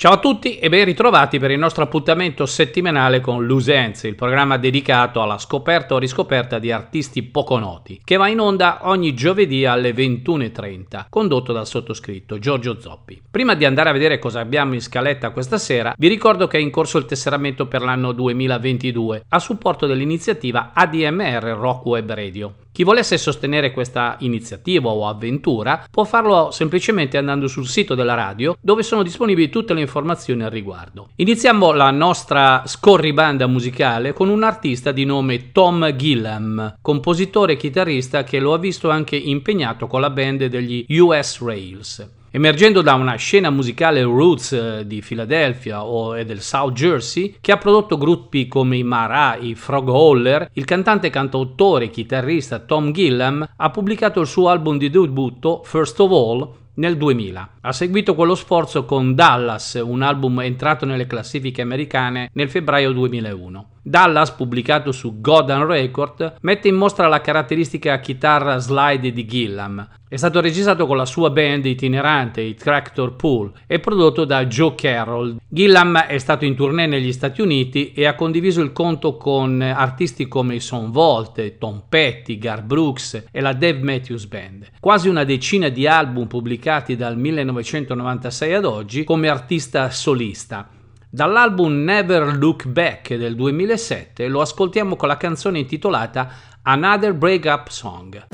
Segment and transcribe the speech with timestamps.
[0.00, 4.56] Ciao a tutti e ben ritrovati per il nostro appuntamento settimanale con Lusenze, il programma
[4.56, 9.66] dedicato alla scoperta o riscoperta di artisti poco noti, che va in onda ogni giovedì
[9.66, 13.20] alle 21.30, condotto dal sottoscritto Giorgio Zoppi.
[13.28, 16.60] Prima di andare a vedere cosa abbiamo in scaletta questa sera, vi ricordo che è
[16.60, 22.54] in corso il tesseramento per l'anno 2022 a supporto dell'iniziativa ADMR Rock Web Radio.
[22.78, 28.56] Chi volesse sostenere questa iniziativa o avventura può farlo semplicemente andando sul sito della radio
[28.60, 31.08] dove sono disponibili tutte le informazioni al riguardo.
[31.16, 38.22] Iniziamo la nostra scorribanda musicale con un artista di nome Tom Gillam, compositore e chitarrista
[38.22, 42.17] che lo ha visto anche impegnato con la band degli US Rails.
[42.30, 47.56] Emergendo da una scena musicale roots eh, di Philadelphia o del South Jersey, che ha
[47.56, 53.48] prodotto gruppi come i Mara, i Frog Holler, il cantante, cantautore e chitarrista Tom Gillam
[53.56, 57.50] ha pubblicato il suo album di debutto First of All nel 2000.
[57.60, 63.68] Ha seguito quello sforzo con Dallas, un album entrato nelle classifiche americane nel febbraio 2001.
[63.82, 69.88] Dallas, pubblicato su Godan Record, mette in mostra la caratteristica chitarra slide di Gillam.
[70.08, 74.74] È stato registrato con la sua band itinerante, i Tractor Pool, e prodotto da Joe
[74.74, 75.36] Carroll.
[75.46, 80.26] Gillam è stato in tournée negli Stati Uniti e ha condiviso il conto con artisti
[80.26, 84.70] come i Son Volt, Tom Petty, Gar Brooks e la Dave Matthews Band.
[84.80, 90.70] Quasi una decina di album pubblicati dal 1996 ad oggi come artista solista.
[91.10, 96.28] Dall'album Never Look Back del 2007 lo ascoltiamo con la canzone intitolata
[96.60, 98.26] Another Breakup Song.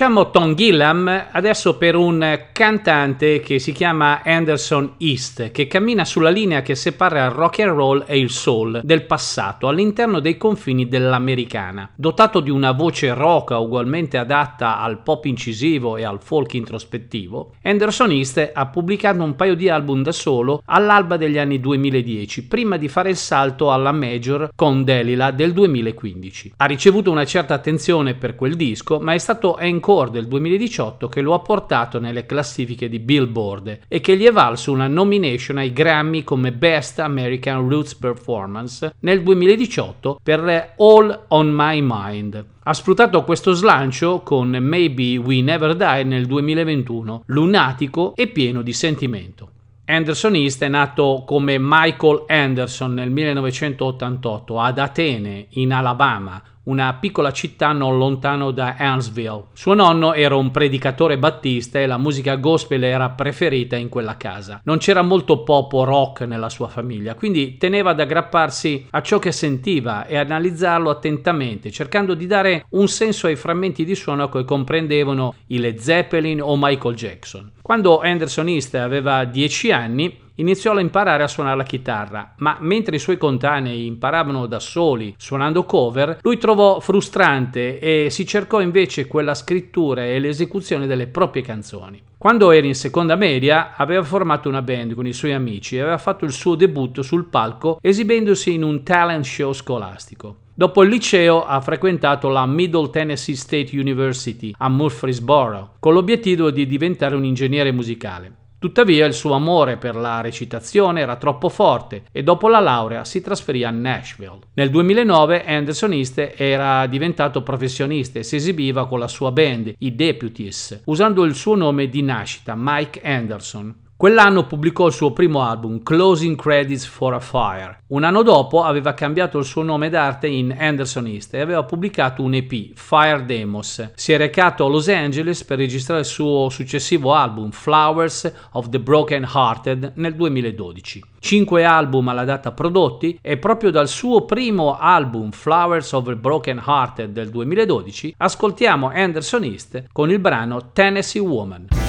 [0.00, 6.30] Lasciamo Tom Gillam adesso per un cantante che si chiama Anderson East, che cammina sulla
[6.30, 10.88] linea che separa il rock and roll e il soul del passato all'interno dei confini
[10.88, 11.90] dell'americana.
[11.94, 18.10] Dotato di una voce rock ugualmente adatta al pop incisivo e al folk introspettivo, Anderson
[18.10, 22.88] East ha pubblicato un paio di album da solo all'alba degli anni 2010, prima di
[22.88, 26.54] fare il salto alla major con Delila del 2015.
[26.56, 29.58] Ha ricevuto una certa attenzione per quel disco, ma è stato
[29.90, 34.30] Encore del 2018 che lo ha portato nelle classifiche di Billboard e che gli è
[34.30, 41.48] valso una nomination ai Grammy come Best American Roots Performance nel 2018 per All on
[41.50, 42.44] My Mind.
[42.62, 48.72] Ha sfruttato questo slancio con Maybe We Never Die nel 2021, lunatico e pieno di
[48.72, 49.48] sentimento.
[49.86, 57.32] Anderson East è nato come Michael Anderson nel 1988 ad Atene, in Alabama, una piccola
[57.32, 59.44] città non lontano da Huntsville.
[59.54, 64.60] Suo nonno era un predicatore battista e la musica gospel era preferita in quella casa.
[64.64, 69.18] Non c'era molto pop o rock nella sua famiglia, quindi teneva ad aggrapparsi a ciò
[69.18, 74.44] che sentiva e analizzarlo attentamente, cercando di dare un senso ai frammenti di suono che
[74.44, 77.52] comprendevano i Led Zeppelin o Michael Jackson.
[77.62, 82.96] Quando Anderson East aveva 10 anni, iniziò a imparare a suonare la chitarra, ma mentre
[82.96, 89.06] i suoi contanei imparavano da soli suonando cover, lui trovò frustrante e si cercò invece
[89.06, 92.02] quella scrittura e l'esecuzione delle proprie canzoni.
[92.20, 95.96] Quando era in seconda media aveva formato una band con i suoi amici e aveva
[95.96, 100.36] fatto il suo debutto sul palco esibendosi in un talent show scolastico.
[100.52, 106.66] Dopo il liceo ha frequentato la Middle Tennessee State University a Murfreesboro con l'obiettivo di
[106.66, 108.34] diventare un ingegnere musicale.
[108.60, 113.22] Tuttavia il suo amore per la recitazione era troppo forte e dopo la laurea si
[113.22, 114.40] trasferì a Nashville.
[114.52, 119.94] Nel 2009 Anderson East era diventato professionista e si esibiva con la sua band, i
[119.94, 123.74] Deputies, usando il suo nome di nascita, Mike Anderson.
[124.00, 127.80] Quell'anno pubblicò il suo primo album, Closing Credits for a Fire.
[127.88, 132.22] Un anno dopo aveva cambiato il suo nome d'arte in Anderson East e aveva pubblicato
[132.22, 133.90] un EP, Fire Demos.
[133.96, 138.80] Si è recato a Los Angeles per registrare il suo successivo album, Flowers of the
[138.80, 141.04] Broken Hearted, nel 2012.
[141.18, 146.62] Cinque album alla data prodotti e proprio dal suo primo album, Flowers of the Broken
[146.66, 151.79] Hearted del 2012, ascoltiamo Anderson East con il brano Tennessee Woman.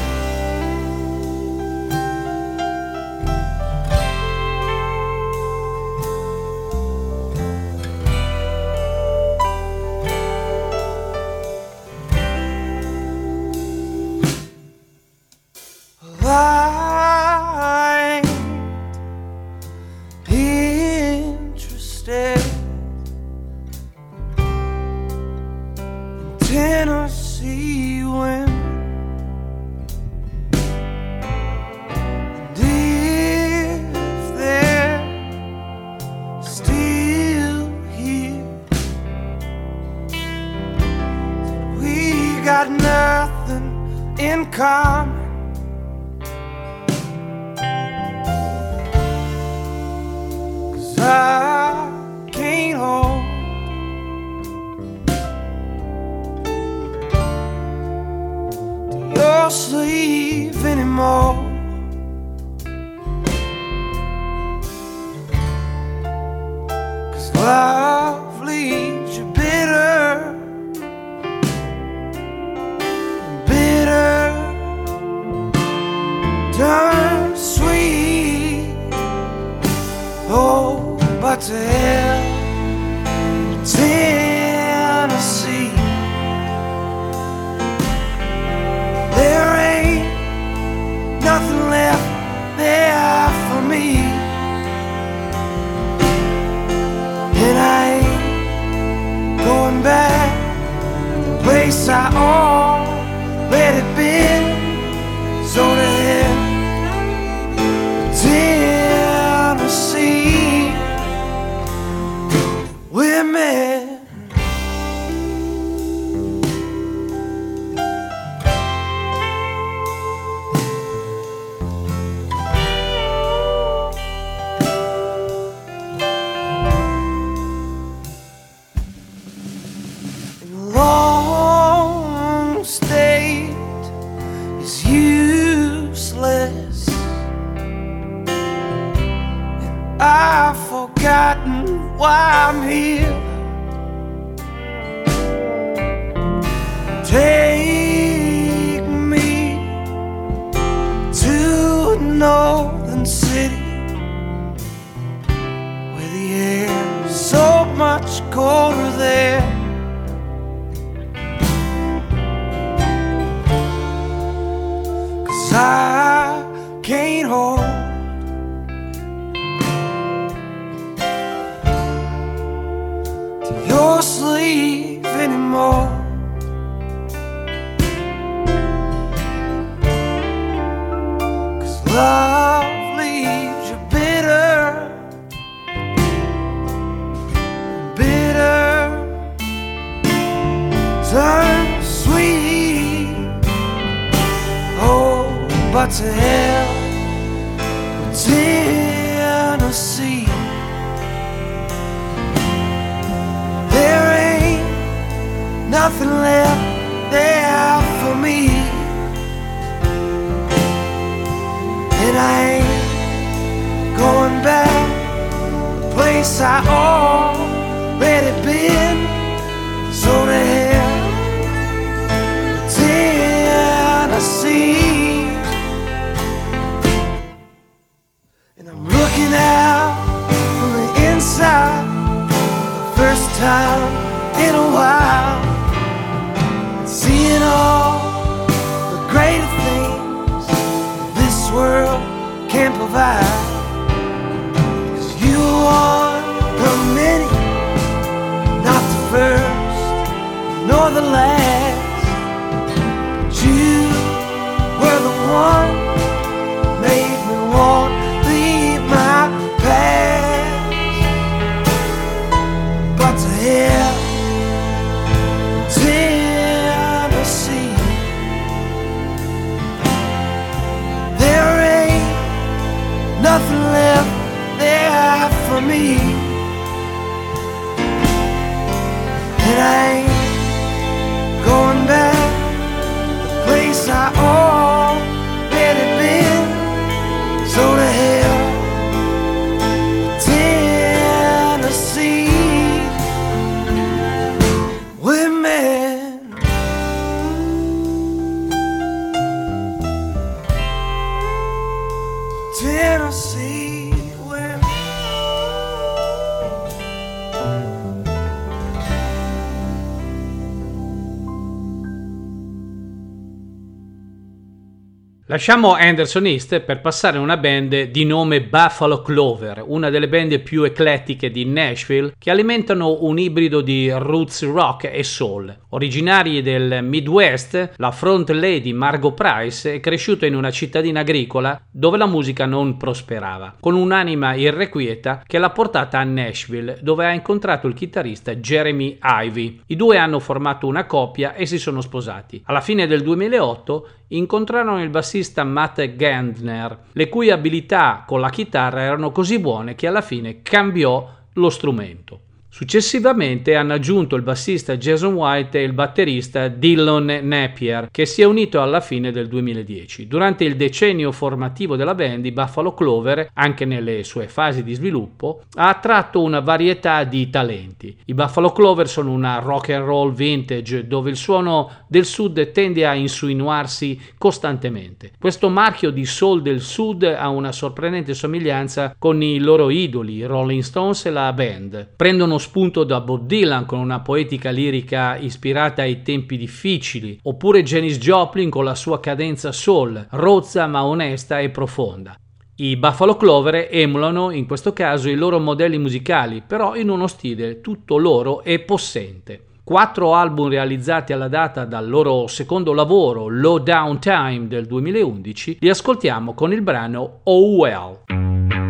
[315.32, 320.38] Lasciamo Anderson East per passare a una band di nome Buffalo Clover, una delle band
[320.42, 325.58] più eclettiche di Nashville che alimentano un ibrido di roots rock e soul.
[325.70, 331.96] Originari del Midwest, la front lady Margot Price è cresciuta in una cittadina agricola dove
[331.96, 337.68] la musica non prosperava, con un'anima irrequieta che l'ha portata a Nashville, dove ha incontrato
[337.68, 339.62] il chitarrista Jeremy Ivy.
[339.68, 342.42] I due hanno formato una coppia e si sono sposati.
[342.48, 348.82] Alla fine del 2008 incontrarono il bassista Matt Gandner, le cui abilità con la chitarra
[348.82, 352.20] erano così buone che alla fine cambiò lo strumento.
[352.54, 358.26] Successivamente hanno aggiunto il bassista Jason White e il batterista Dillon Napier, che si è
[358.26, 360.06] unito alla fine del 2010.
[360.06, 365.44] Durante il decennio formativo della band, i Buffalo Clover, anche nelle sue fasi di sviluppo,
[365.56, 367.98] ha attratto una varietà di talenti.
[368.08, 372.86] I Buffalo Clover sono una rock and roll vintage dove il suono del sud tende
[372.86, 375.14] a insinuarsi costantemente.
[375.18, 380.26] Questo marchio di soul del sud ha una sorprendente somiglianza con i loro idoli, i
[380.26, 381.92] Rolling Stones e la band.
[381.96, 387.98] Prendono spunto da Bob Dylan con una poetica lirica ispirata ai tempi difficili, oppure Janis
[387.98, 392.18] Joplin con la sua cadenza soul, rozza ma onesta e profonda.
[392.56, 397.62] I Buffalo Clover emulano in questo caso i loro modelli musicali, però in uno stile
[397.62, 399.46] tutto loro e possente.
[399.64, 405.70] Quattro album realizzati alla data dal loro secondo lavoro, Low Down Time del 2011, li
[405.70, 408.61] ascoltiamo con il brano Oh Well.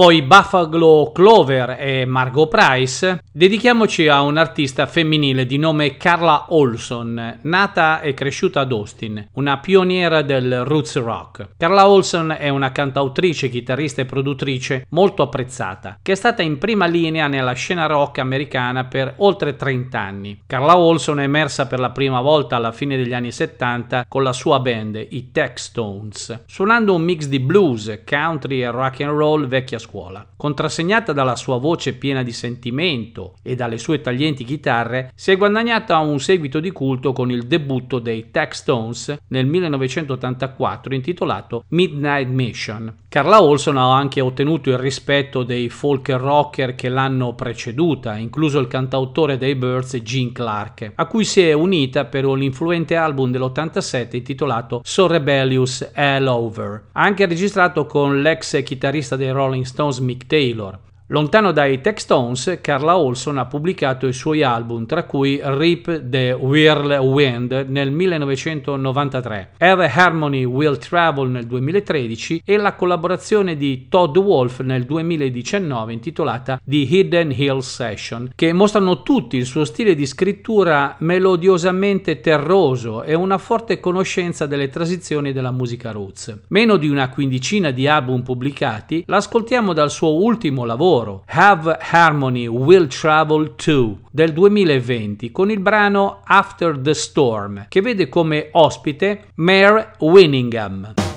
[0.00, 7.38] Dopo i Buffalo Clover e Margot Price, dedichiamoci a un'artista femminile di nome Carla Olson,
[7.40, 11.52] nata e cresciuta ad Austin, una pioniera del roots rock.
[11.56, 16.84] Carla Olson è una cantautrice, chitarrista e produttrice molto apprezzata, che è stata in prima
[16.84, 20.42] linea nella scena rock americana per oltre 30 anni.
[20.46, 24.34] Carla Olson è emersa per la prima volta alla fine degli anni 70 con la
[24.34, 29.46] sua band, i Tech Stones, suonando un mix di blues, country e rock and roll
[29.46, 30.26] vecchia scuola.
[30.36, 35.98] Contrassegnata dalla sua voce piena di sentimento e dalle sue taglienti chitarre, si è guadagnata
[35.98, 42.94] un seguito di culto con il debutto dei Tech Stones nel 1984 intitolato Midnight Mission.
[43.08, 48.68] Carla Olson ha anche ottenuto il rispetto dei folk rocker che l'hanno preceduta, incluso il
[48.68, 54.80] cantautore dei Birds Gene Clark, a cui si è unita per l'influente album dell'87 intitolato
[54.84, 56.84] So Rebellious All Over.
[56.92, 60.78] Anche registrato con l'ex chitarrista dei Rolling Stones Mick Taylor.
[61.12, 66.30] Lontano dai Tech Stones, Carla Olson ha pubblicato i suoi album, tra cui Rip the
[66.30, 74.60] Whirlwind nel 1993, Have Harmony Will Travel nel 2013 e la collaborazione di Todd Wolf
[74.60, 80.94] nel 2019 intitolata The Hidden Hill Session, che mostrano tutti il suo stile di scrittura
[81.00, 86.42] melodiosamente terroso e una forte conoscenza delle transizioni della musica roots.
[86.50, 92.46] Meno di una quindicina di album pubblicati, l'ascoltiamo dal suo ultimo lavoro loro, Have Harmony
[92.46, 99.24] Will Travel To del 2020 con il brano After the Storm che vede come ospite
[99.34, 101.09] Mare Winningham.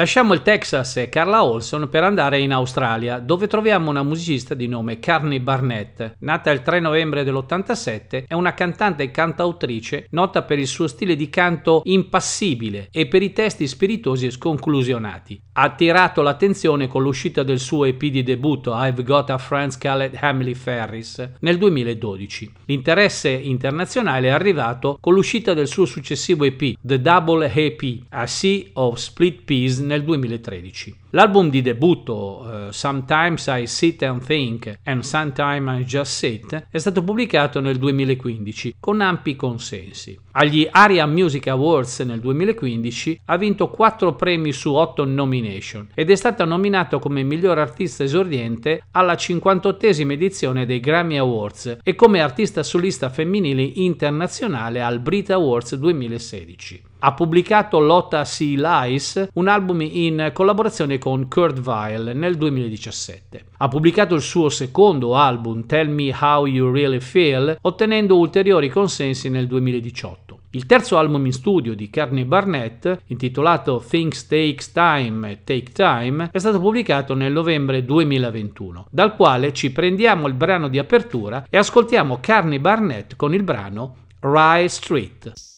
[0.00, 4.66] Lasciamo il Texas e Carla Olson per andare in Australia, dove troviamo una musicista di
[4.66, 6.14] nome Carney Barnett.
[6.20, 11.16] Nata il 3 novembre dell'87, è una cantante e cantautrice nota per il suo stile
[11.16, 15.38] di canto impassibile e per i testi spiritosi e sconclusionati.
[15.52, 20.16] Ha attirato l'attenzione con l'uscita del suo EP di debutto I've Got a Friend Called
[20.18, 22.50] Emily Ferris nel 2012.
[22.64, 28.62] L'interesse internazionale è arrivato con l'uscita del suo successivo EP The Double EP, A Sea
[28.72, 30.99] of Split Peas nel 2013.
[31.12, 36.78] L'album di debutto uh, Sometimes I Sit and Think and Sometimes I Just Sit è
[36.78, 40.16] stato pubblicato nel 2015 con ampi consensi.
[40.32, 46.14] Agli Aria Music Awards nel 2015 ha vinto 4 premi su 8 nomination ed è
[46.14, 52.62] stata nominato come miglior artista esordiente alla 58esima edizione dei Grammy Awards e come artista
[52.62, 60.30] solista femminile internazionale al Brit Awards 2016 ha pubblicato Lotta Sea Lies, un album in
[60.32, 63.46] collaborazione con Kurt Weill nel 2017.
[63.56, 69.28] Ha pubblicato il suo secondo album Tell Me How You Really Feel, ottenendo ulteriori consensi
[69.28, 70.38] nel 2018.
[70.52, 76.38] Il terzo album in studio di Carney Barnett, intitolato Things Takes Time, Take Time, è
[76.38, 82.18] stato pubblicato nel novembre 2021, dal quale ci prendiamo il brano di apertura e ascoltiamo
[82.20, 85.49] Carney Barnett con il brano Rye Street.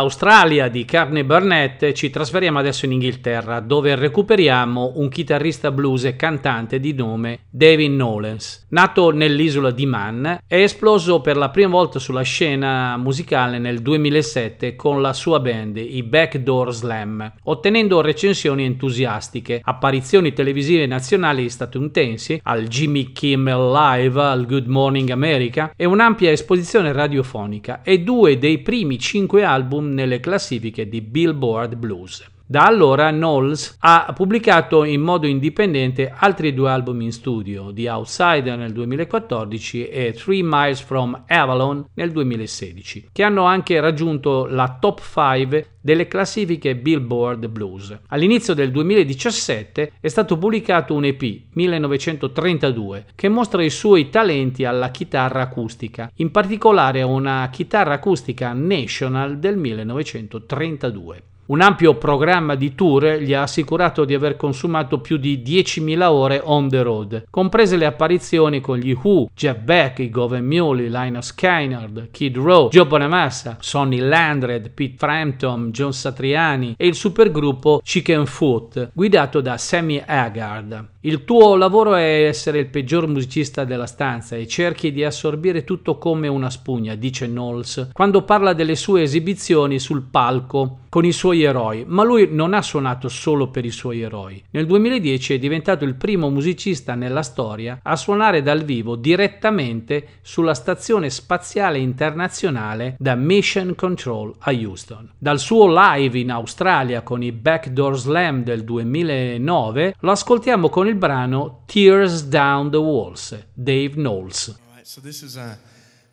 [0.00, 6.16] Dall'Australia di Carney Burnett ci trasferiamo adesso in Inghilterra, dove recuperiamo un chitarrista blues e
[6.16, 8.64] cantante di nome David Nolens.
[8.70, 14.74] Nato nell'isola di Man, è esploso per la prima volta sulla scena musicale nel 2007
[14.76, 22.66] con la sua band, i Backdoor Slam, ottenendo recensioni entusiastiche, apparizioni televisive nazionali statunitensi, al
[22.66, 28.98] Jimmy Kimmel Live, al Good Morning America e un'ampia esposizione radiofonica e due dei primi
[28.98, 32.38] cinque album nelle classifiche di Billboard Blues.
[32.50, 38.58] Da allora Knowles ha pubblicato in modo indipendente altri due album in studio, The Outsider
[38.58, 45.00] nel 2014 e Three Miles from Avalon nel 2016, che hanno anche raggiunto la top
[45.00, 47.96] 5 delle classifiche Billboard Blues.
[48.08, 54.90] All'inizio del 2017 è stato pubblicato un EP 1932 che mostra i suoi talenti alla
[54.90, 61.22] chitarra acustica, in particolare una chitarra acustica National del 1932.
[61.50, 66.40] Un ampio programma di tour gli ha assicurato di aver consumato più di 10.000 ore
[66.44, 71.26] on the road, comprese le apparizioni con gli Who, Jeff Beck, i Govan Muley, Linus
[71.26, 78.26] Skynyrd, Kid Rowe, Joe Bonamassa, Sonny Landred, Pete Frampton, John Satriani e il supergruppo Chicken
[78.26, 80.98] Foot, guidato da Sammy Haggard.
[81.02, 85.96] Il tuo lavoro è essere il peggior musicista della stanza e cerchi di assorbire tutto
[85.96, 91.42] come una spugna, dice Knowles, quando parla delle sue esibizioni sul palco con i suoi
[91.44, 94.42] eroi, ma lui non ha suonato solo per i suoi eroi.
[94.50, 100.52] Nel 2010 è diventato il primo musicista nella storia a suonare dal vivo direttamente sulla
[100.52, 105.12] stazione spaziale internazionale da Mission Control a Houston.
[105.16, 110.96] Dal suo live in Australia con i Backdoor Slam del 2009 lo ascoltiamo con il
[110.96, 114.56] brano Tears Down the Walls, Dave Knowles.
[114.74, 115.54] Right, so this is, uh,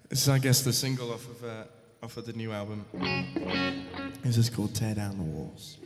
[0.08, 2.86] this is, I guess, the single off of, uh, off of the new album.
[4.24, 5.78] This is called Tear Down the Walls.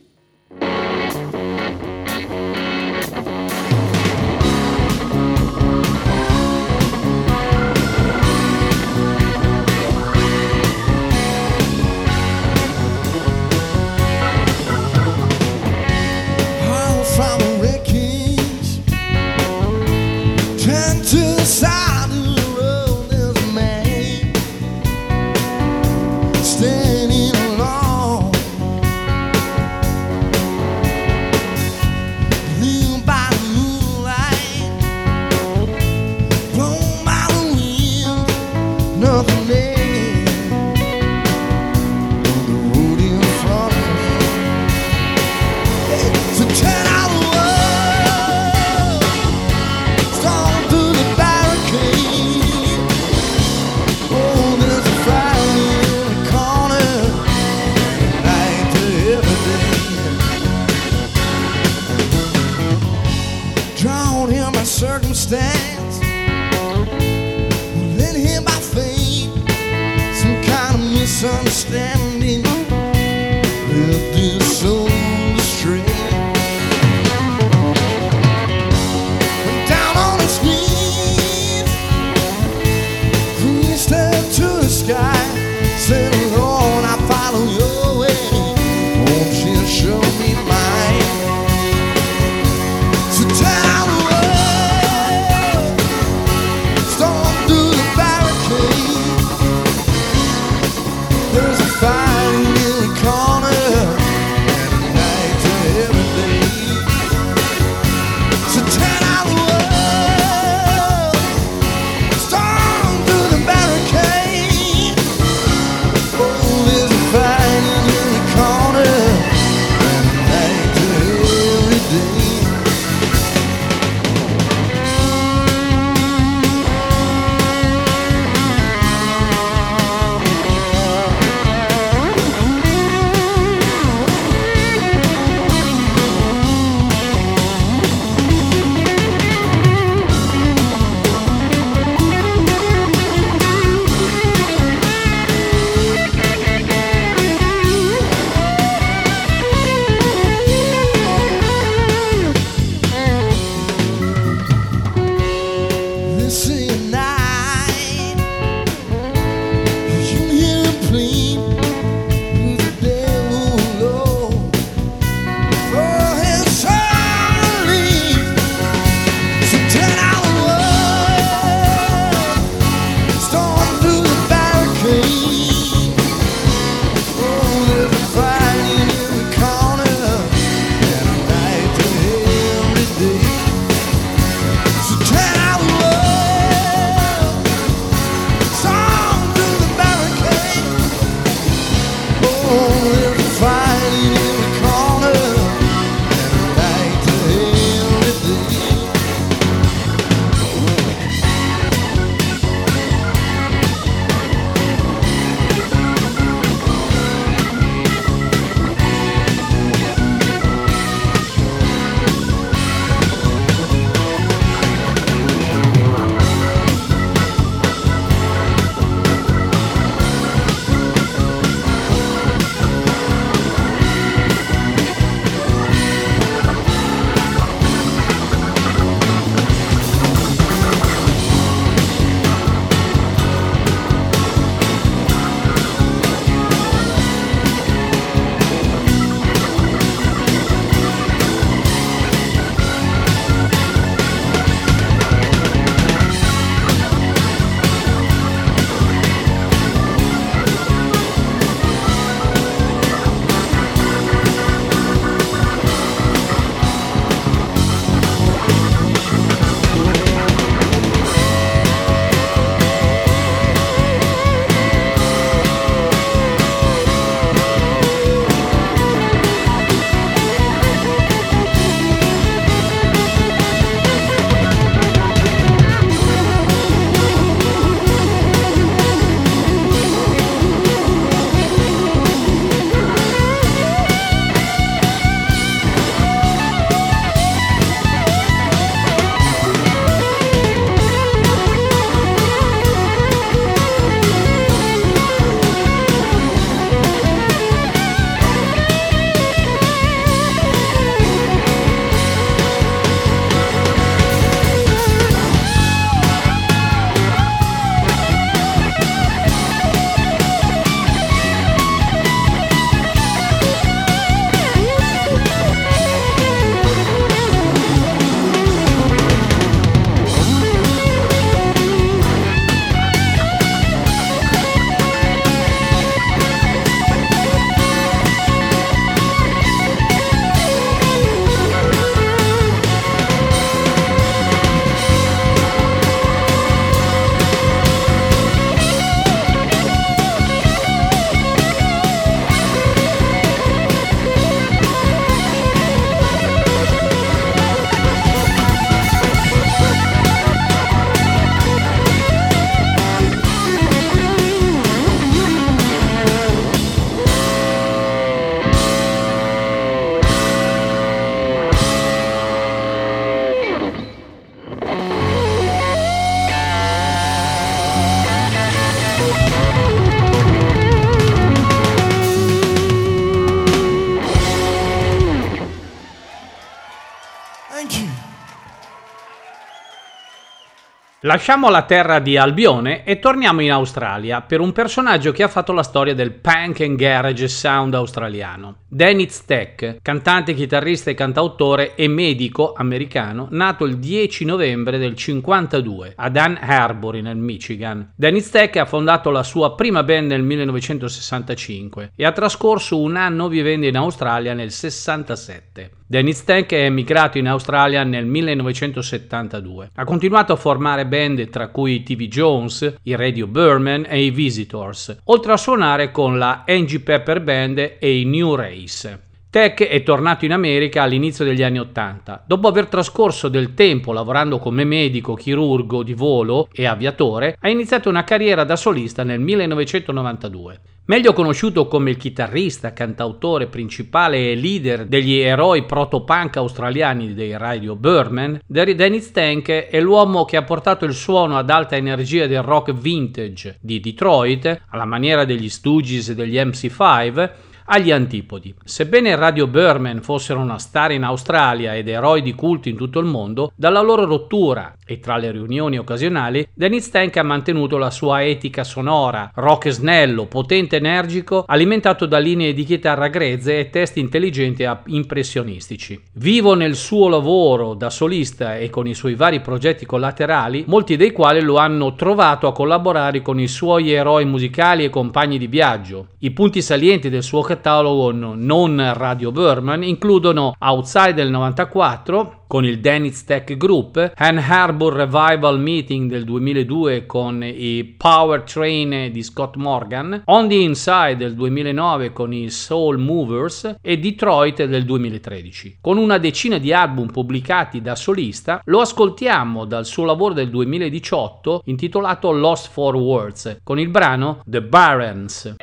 [381.12, 385.52] Lasciamo la terra di Albione e torniamo in Australia per un personaggio che ha fatto
[385.52, 388.61] la storia del punk and garage sound australiano.
[388.74, 395.92] Dennis Tech, cantante, chitarrista e cantautore e medico americano, nato il 10 novembre del 52
[395.94, 397.92] ad Ann Arbor nel Michigan.
[397.94, 403.28] Dennis Tech ha fondato la sua prima band nel 1965 e ha trascorso un anno
[403.28, 405.72] vivendo in Australia nel 67.
[405.92, 409.72] Dennis Tank è emigrato in Australia nel 1972.
[409.74, 414.10] Ha continuato a formare band tra cui i TV Jones, i Radio Burman e i
[414.10, 419.10] Visitors, oltre a suonare con la Angie Pepper Band e i New Race.
[419.30, 422.22] Tech è tornato in America all'inizio degli anni Ottanta.
[422.26, 427.88] Dopo aver trascorso del tempo lavorando come medico, chirurgo di volo e aviatore, ha iniziato
[427.88, 430.60] una carriera da solista nel 1992.
[430.84, 437.74] Meglio conosciuto come il chitarrista, cantautore principale e leader degli eroi proto-punk australiani dei Radio
[437.74, 442.74] Burman, Dennis Tank è l'uomo che ha portato il suono ad alta energia del rock
[442.74, 447.30] vintage di Detroit, alla maniera degli Stooges e degli MC5,
[447.66, 448.54] agli antipodi.
[448.64, 453.06] Sebbene Radio Burman fossero una star in Australia ed eroi di culto in tutto il
[453.06, 458.24] mondo, dalla loro rottura e tra le riunioni occasionali, Dennis Tank ha mantenuto la sua
[458.24, 464.00] etica sonora, rock snello, potente e energico, alimentato da linee di chitarra grezze e testi
[464.00, 466.00] intelligenti e impressionistici.
[466.14, 471.12] Vivo nel suo lavoro da solista e con i suoi vari progetti collaterali, molti dei
[471.12, 476.08] quali lo hanno trovato a collaborare con i suoi eroi musicali e compagni di viaggio.
[476.18, 482.80] I punti salienti del suo catalogo non Radio Burman includono Outside del 94, con il
[482.80, 489.56] Dennis Tech Group, Ann Harbor Revival Meeting del 2002 con i Power Train di Scott
[489.56, 495.78] Morgan, On the Inside del 2009 con i Soul Movers e Detroit del 2013.
[495.80, 501.62] Con una decina di album pubblicati da solista, lo ascoltiamo dal suo lavoro del 2018
[501.66, 505.56] intitolato Lost for Words con il brano The Barons.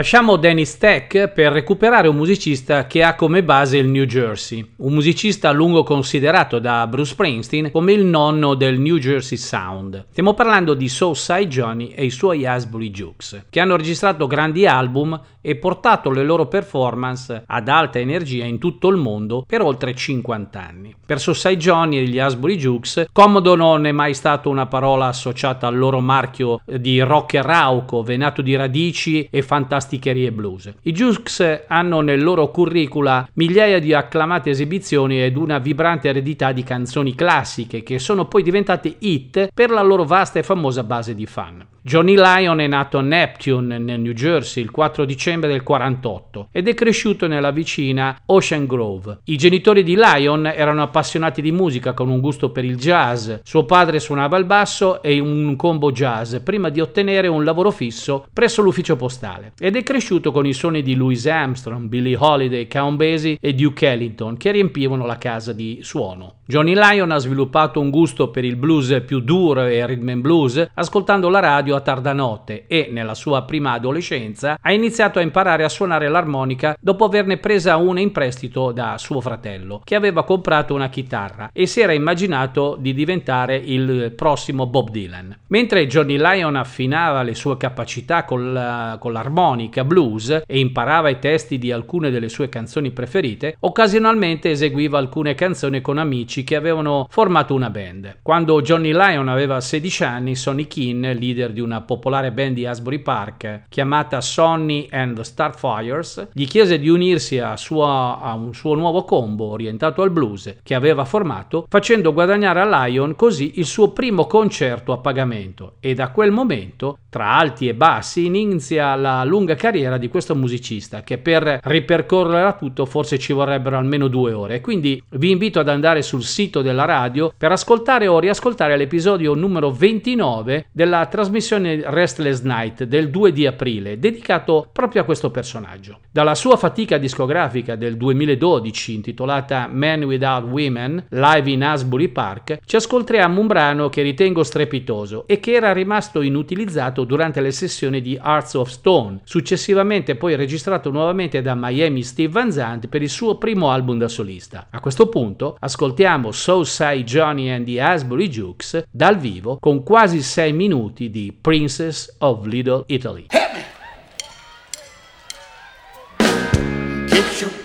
[0.00, 4.94] Lasciamo Dennis Tech per recuperare un musicista che ha come base il New Jersey, un
[4.94, 10.06] musicista a lungo considerato da Bruce Springsteen come il nonno del New Jersey Sound.
[10.08, 15.20] Stiamo parlando di Southside Johnny e i suoi Asbury Jukes, che hanno registrato grandi album
[15.42, 20.66] e portato le loro performance ad alta energia in tutto il mondo per oltre 50
[20.66, 20.94] anni.
[21.04, 25.66] Per Southside Johnny e gli Asbury Jukes, comodo non è mai stata una parola associata
[25.66, 29.42] al loro marchio di rock rauco, venato di radici e
[29.90, 30.72] fantasticherie blues.
[30.82, 36.62] I Jukes hanno nel loro curricula migliaia di acclamate esibizioni ed una vibrante eredità di
[36.62, 41.26] canzoni classiche che sono poi diventate hit per la loro vasta e famosa base di
[41.26, 41.66] fan.
[41.82, 46.68] Johnny Lyon è nato a Neptune, nel New Jersey, il 4 dicembre del 48 ed
[46.68, 49.20] è cresciuto nella vicina Ocean Grove.
[49.24, 53.32] I genitori di Lyon erano appassionati di musica con un gusto per il jazz.
[53.44, 58.26] Suo padre suonava il basso e un combo jazz prima di ottenere un lavoro fisso
[58.30, 59.54] presso l'ufficio postale.
[59.58, 63.88] Ed è cresciuto con i suoni di Louis Armstrong, Billie Holiday, Count Basie e Duke
[63.88, 66.34] Ellington che riempivano la casa di suono.
[66.44, 70.68] Johnny Lyon ha sviluppato un gusto per il blues più duro e rhythm and blues
[70.74, 75.64] ascoltando la radio a tarda notte e, nella sua prima adolescenza, ha iniziato a imparare
[75.64, 80.74] a suonare l'armonica dopo averne presa una in prestito da suo fratello, che aveva comprato
[80.74, 85.36] una chitarra e si era immaginato di diventare il prossimo Bob Dylan.
[85.48, 91.18] Mentre Johnny Lyon affinava le sue capacità con, la, con l'armonica blues e imparava i
[91.18, 97.06] testi di alcune delle sue canzoni preferite, occasionalmente eseguiva alcune canzoni con amici che avevano
[97.10, 98.18] formato una band.
[98.22, 102.98] Quando Johnny Lyon aveva 16 anni, Sonny Keane, leader di una popolare band di Asbury
[102.98, 108.74] Park chiamata Sonny and the Starfires, gli chiese di unirsi a, sua, a un suo
[108.74, 113.90] nuovo combo orientato al blues che aveva formato, facendo guadagnare a Lyon così il suo
[113.90, 119.54] primo concerto a pagamento e da quel momento, tra alti e bassi, inizia la lunga
[119.54, 124.60] carriera di questo musicista che per ripercorrere tutto forse ci vorrebbero almeno due ore.
[124.60, 129.70] Quindi vi invito ad andare sul sito della radio per ascoltare o riascoltare l'episodio numero
[129.70, 135.98] 29 della trasmissione Restless Night del 2 di aprile, dedicato proprio a questo personaggio.
[136.10, 142.76] Dalla sua fatica discografica del 2012 intitolata Men Without Women, live in Asbury Park, ci
[142.76, 148.18] ascoltiamo un brano che ritengo strepitoso e che era rimasto inutilizzato durante le sessioni di
[148.22, 153.38] Hearts of Stone, successivamente poi registrato nuovamente da Miami Steve Van Zandt per il suo
[153.38, 154.68] primo album da solista.
[154.70, 160.22] A questo punto ascoltiamo So Say Johnny and the Asbury Jukes dal vivo con quasi
[160.22, 163.28] 6 minuti di Princess of Little Italy.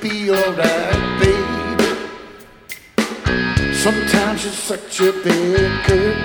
[0.01, 1.87] Be alright, baby.
[3.73, 5.11] Sometimes you're such a
[5.87, 6.15] girl,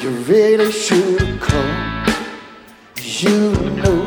[0.00, 2.06] you really should come.
[3.02, 3.50] You
[3.82, 4.04] know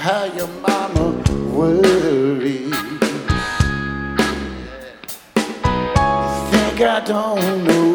[0.00, 1.22] how your mama
[1.54, 2.72] worries.
[6.84, 7.91] I don't know,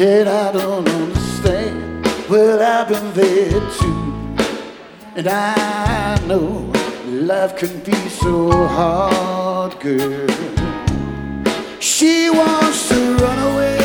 [0.00, 2.06] that I don't understand.
[2.30, 4.34] Well, I've been there too,
[5.14, 6.72] and I know
[7.04, 10.26] life can be so hard, girl.
[11.80, 13.78] She wants to run away,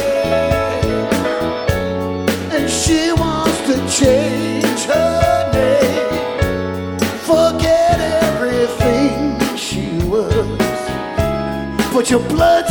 [2.56, 6.98] and she wants to change her name,
[7.28, 10.46] forget everything she was
[11.94, 12.66] but your blood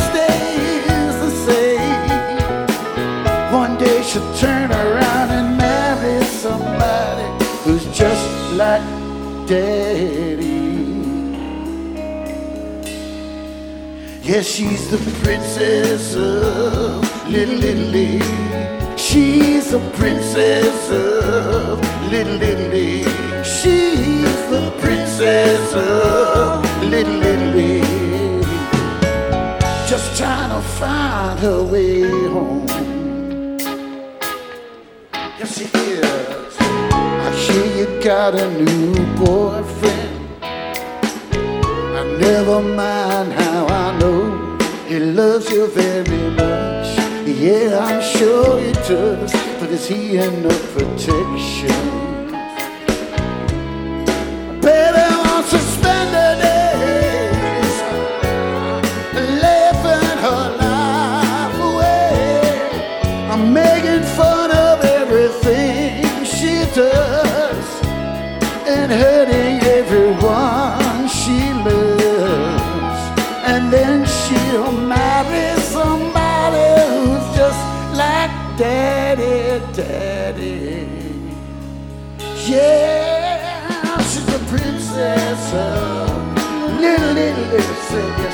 [4.15, 7.27] One turn around and marry somebody
[7.63, 8.81] who's just like
[9.45, 10.53] daddy.
[14.23, 18.21] Yeah, she's the princess of Little Italy.
[18.95, 23.03] She's the princess of Little Italy.
[23.43, 27.81] She's the princess of Little Italy
[29.89, 32.94] just trying to find her way home.
[38.05, 40.43] Got a new boyfriend.
[40.43, 46.99] I never mind how I know he loves you very much.
[47.25, 51.94] Yeah, I'm sure he does, but is he enough protection?
[69.01, 73.01] Hurting everyone she loves.
[73.51, 77.61] And then she'll marry somebody who's just
[78.01, 80.87] like daddy, daddy.
[82.47, 85.53] Yeah, she's a princess.
[85.53, 88.24] Uh, little, little, little,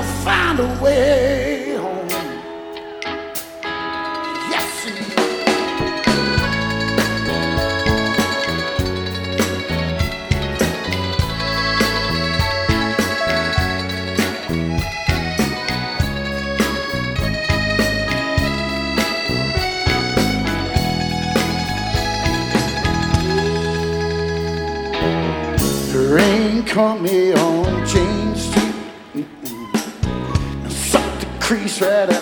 [0.00, 2.08] to find a way home.
[4.50, 5.14] Yes, she is.
[25.92, 27.32] The rain caught me
[31.80, 32.19] tread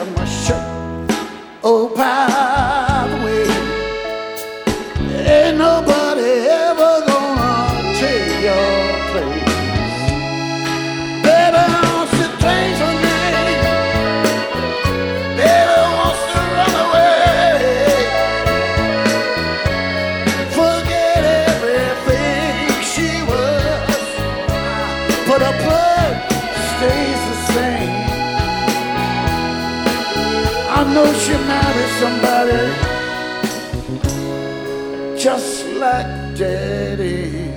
[36.39, 37.51] Daddy.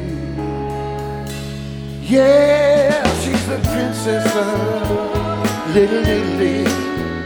[2.01, 6.65] Yeah, she's the princess of Little Italy.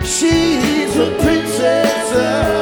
[0.03, 2.54] She's a princess of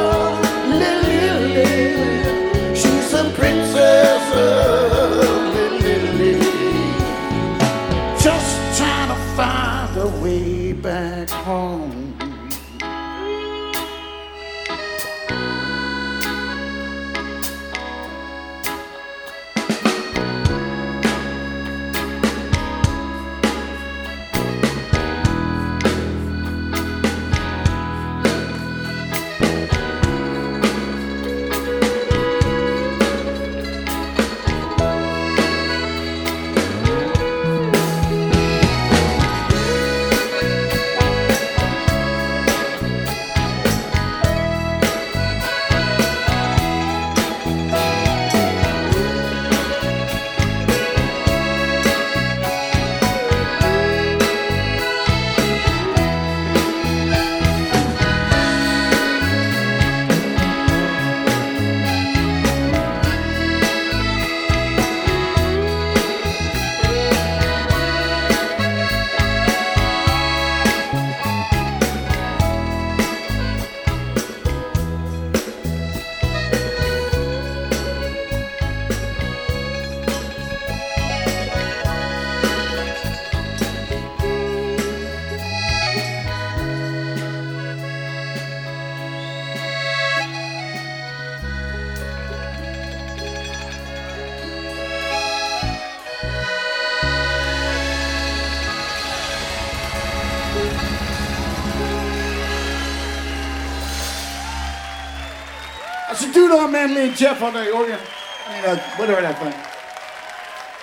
[107.14, 108.00] and Jeff on the organ.
[108.48, 109.54] I mean, uh, whatever that thing.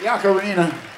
[0.01, 0.89] The ocarina.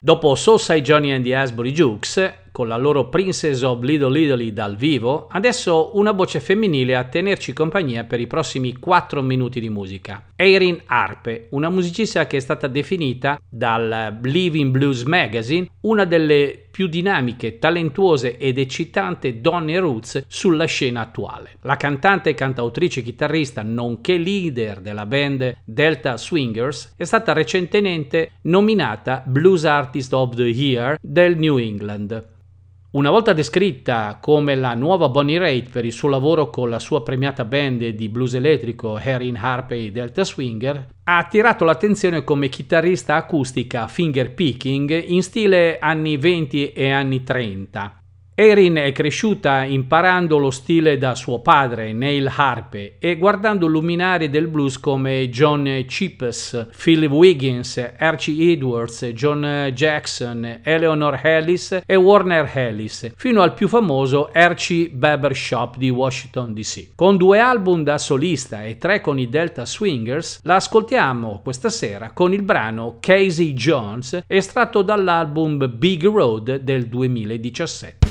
[0.00, 4.76] Dopo Soulside Johnny and the Asbury Jukes, con la loro Princess of Little Italy dal
[4.76, 10.22] vivo, adesso una voce femminile a tenerci compagnia per i prossimi 4 minuti di musica.
[10.36, 16.86] Erin Harpe, una musicista che è stata definita dal Living Blues Magazine una delle più
[16.86, 21.56] dinamiche, talentuose ed eccitanti donne roots sulla scena attuale.
[21.62, 29.64] La cantante, cantautrice, chitarrista, nonché leader della band Delta Swingers, è stata recentemente nominata Blues
[29.64, 32.24] Artist of the Year del New England.
[32.90, 37.02] Una volta descritta come la nuova Bonnie Raitt per il suo lavoro con la sua
[37.02, 43.88] premiata band di blues elettrico Erin Harpey Delta Swinger, ha attirato l'attenzione come chitarrista acustica
[43.88, 47.97] finger picking in stile anni 20 e anni 30.
[48.40, 54.46] Erin è cresciuta imparando lo stile da suo padre, Neil Harpe, e guardando luminari del
[54.46, 63.10] blues come John Chippes, Philip Wiggins, Archie Edwards, John Jackson, Eleanor Ellis e Warner Ellis,
[63.16, 66.90] fino al più famoso Archie Barbershop di Washington DC.
[66.94, 72.12] Con due album da solista e tre con i Delta Swingers, la ascoltiamo questa sera
[72.12, 78.07] con il brano Casey Jones, estratto dall'album Big Road del 2017.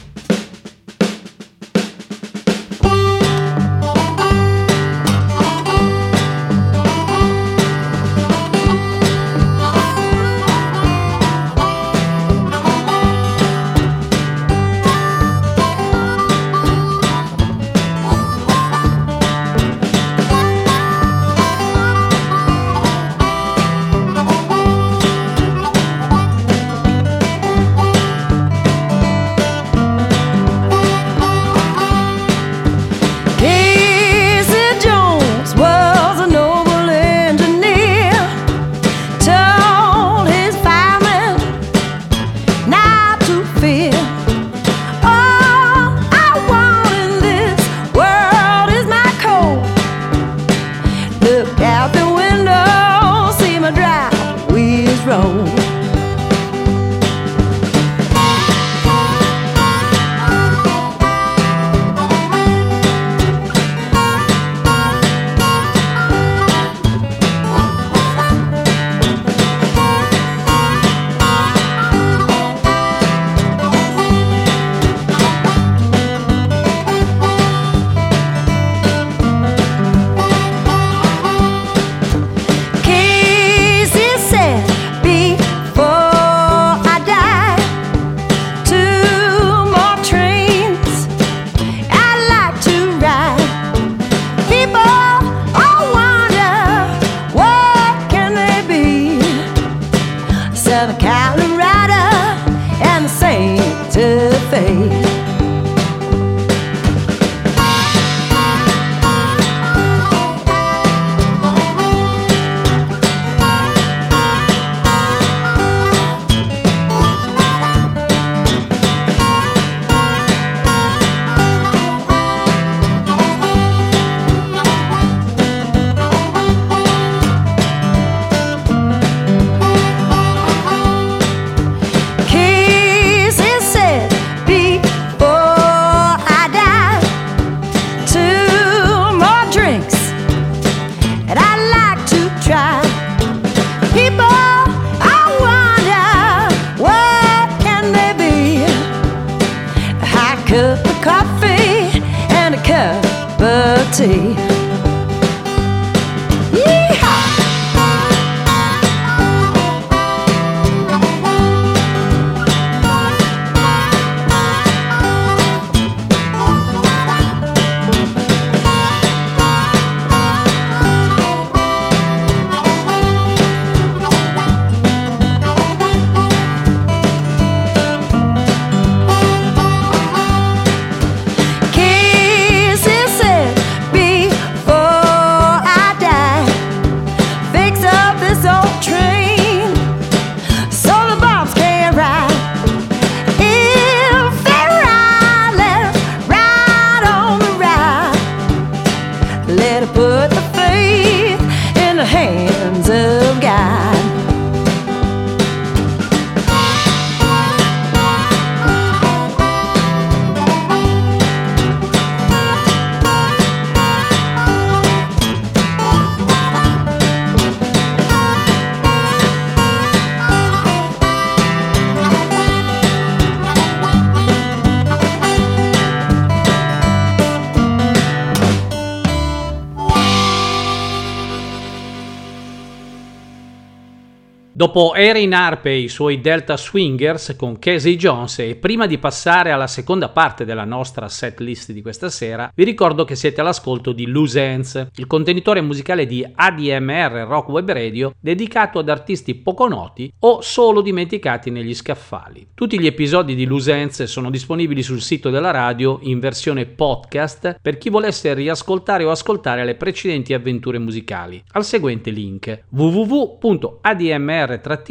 [234.77, 239.51] Dopo Erin Harpe e i suoi Delta Swingers con Casey Jones e prima di passare
[239.51, 243.91] alla seconda parte della nostra set list di questa sera, vi ricordo che siete all'ascolto
[243.91, 249.67] di Loose Ends, il contenitore musicale di ADMR Rock Web Radio dedicato ad artisti poco
[249.67, 252.47] noti o solo dimenticati negli scaffali.
[252.55, 257.59] Tutti gli episodi di Loose Ends sono disponibili sul sito della radio in versione podcast
[257.61, 262.63] per chi volesse riascoltare o ascoltare le precedenti avventure musicali al seguente link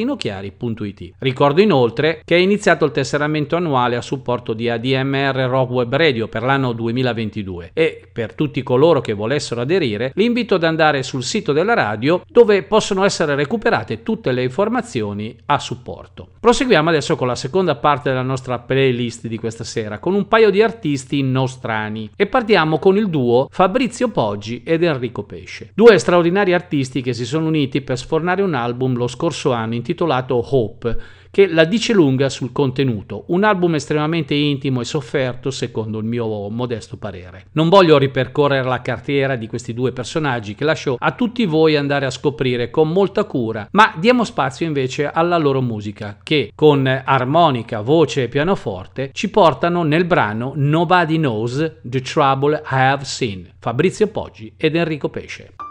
[0.05, 1.15] www.admr-chiari.it.
[1.19, 6.29] Ricordo inoltre che è iniziato il tesseramento annuale a supporto di ADMR Rock Web Radio
[6.29, 11.23] per l'anno 2022 e per tutti coloro che volessero aderire li invito ad andare sul
[11.23, 16.29] sito della radio dove possono essere recuperate tutte le informazioni a supporto.
[16.41, 20.51] Proseguiamo adesso con la seconda parte della nostra playlist di questa sera con un paio
[20.51, 25.71] di artisti nostrani e partiamo con il duo Fabrizio Poggi ed Enrico Pesce.
[25.75, 30.45] Due straordinari artisti che si sono uniti per sfornare un album lo scorso anno intitolato
[30.55, 30.99] Hope
[31.31, 36.49] che la dice lunga sul contenuto, un album estremamente intimo e sofferto secondo il mio
[36.49, 37.49] modesto parere.
[37.53, 42.07] Non voglio ripercorrere la carriera di questi due personaggi che lascio a tutti voi andare
[42.07, 47.83] a scoprire con molta cura, ma diamo spazio invece alla loro musica che con armonica,
[47.83, 54.07] voce e pianoforte ci portano nel brano Nobody Knows the Trouble I Have Seen, Fabrizio
[54.07, 55.66] Poggi ed Enrico Pesce.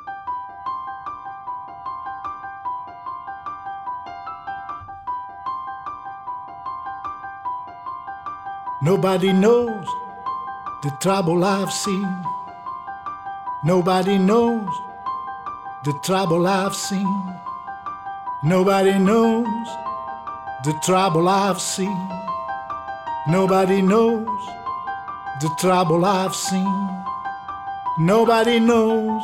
[8.81, 9.87] Nobody knows
[10.83, 12.23] the trouble I've seen.
[13.63, 14.67] Nobody knows
[15.85, 17.39] the trouble I've seen.
[18.43, 19.67] Nobody knows
[20.65, 22.09] the trouble I've seen.
[23.27, 24.27] Nobody knows
[25.41, 27.03] the trouble I've seen.
[27.97, 29.23] Nobody knows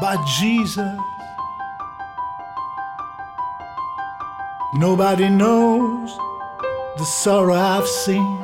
[0.00, 1.17] but Jesus.
[4.74, 6.14] Nobody knows
[6.98, 8.38] the sorrow I've seen.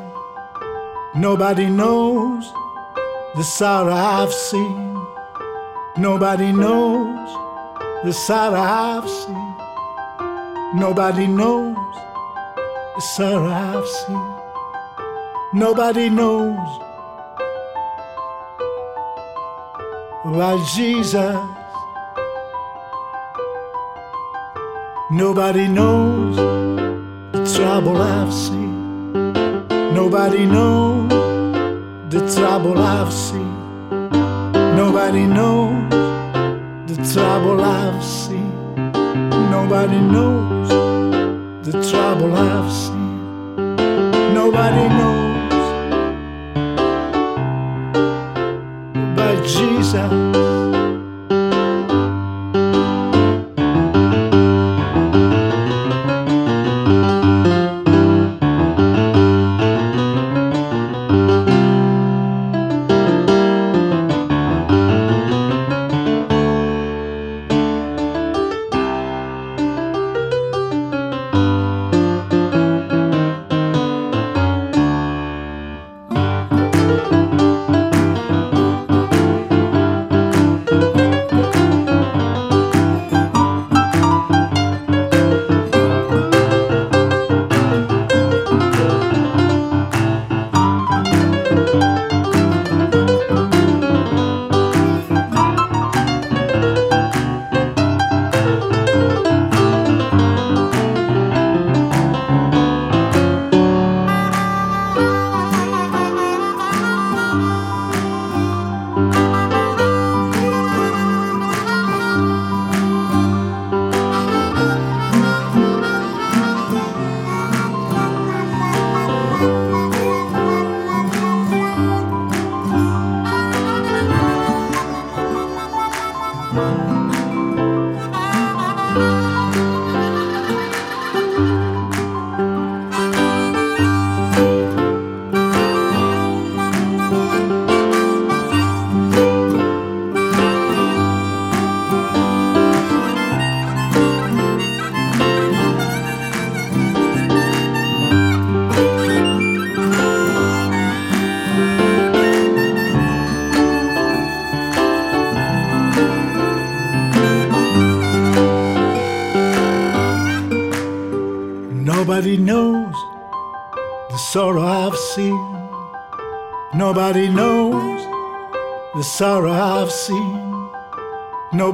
[1.14, 2.50] Nobody knows
[3.34, 5.06] the sorrow I've seen.
[5.98, 7.28] Nobody knows
[8.04, 9.54] the sorrow I've seen.
[10.74, 11.76] Nobody knows
[12.94, 14.34] the sorrow I've seen.
[15.52, 16.80] Nobody knows
[20.24, 21.63] but Jesus.
[25.10, 29.04] Nobody knows the trouble I've seen.
[29.94, 31.10] Nobody knows
[32.08, 33.52] the trouble I've seen.
[34.74, 35.90] Nobody knows
[36.86, 38.50] the trouble I've seen.
[39.50, 40.68] Nobody knows
[41.66, 43.76] the trouble I've seen.
[44.32, 45.64] Nobody knows
[49.14, 50.43] but Jesus.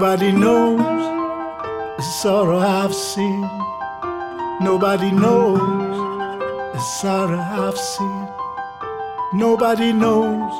[0.00, 0.78] Nobody knows
[1.98, 3.42] the sorrow I've seen.
[4.62, 5.60] Nobody knows
[6.72, 8.28] the sorrow I've seen.
[9.34, 10.52] Nobody knows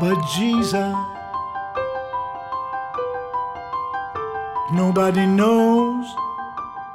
[0.00, 0.96] but Jesus.
[4.72, 6.06] Nobody knows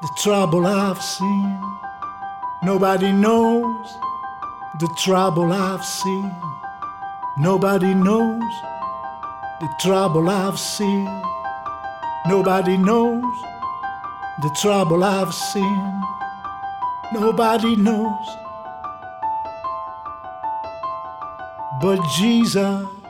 [0.02, 1.62] the trouble I've seen.
[2.64, 3.96] Nobody knows
[4.80, 6.36] the trouble I've seen.
[7.38, 8.71] Nobody knows
[9.62, 11.06] the trouble I've seen.
[12.28, 13.24] Nobody knows
[14.42, 16.02] the trouble I've seen.
[17.14, 18.28] Nobody knows
[21.82, 23.01] but Jesus.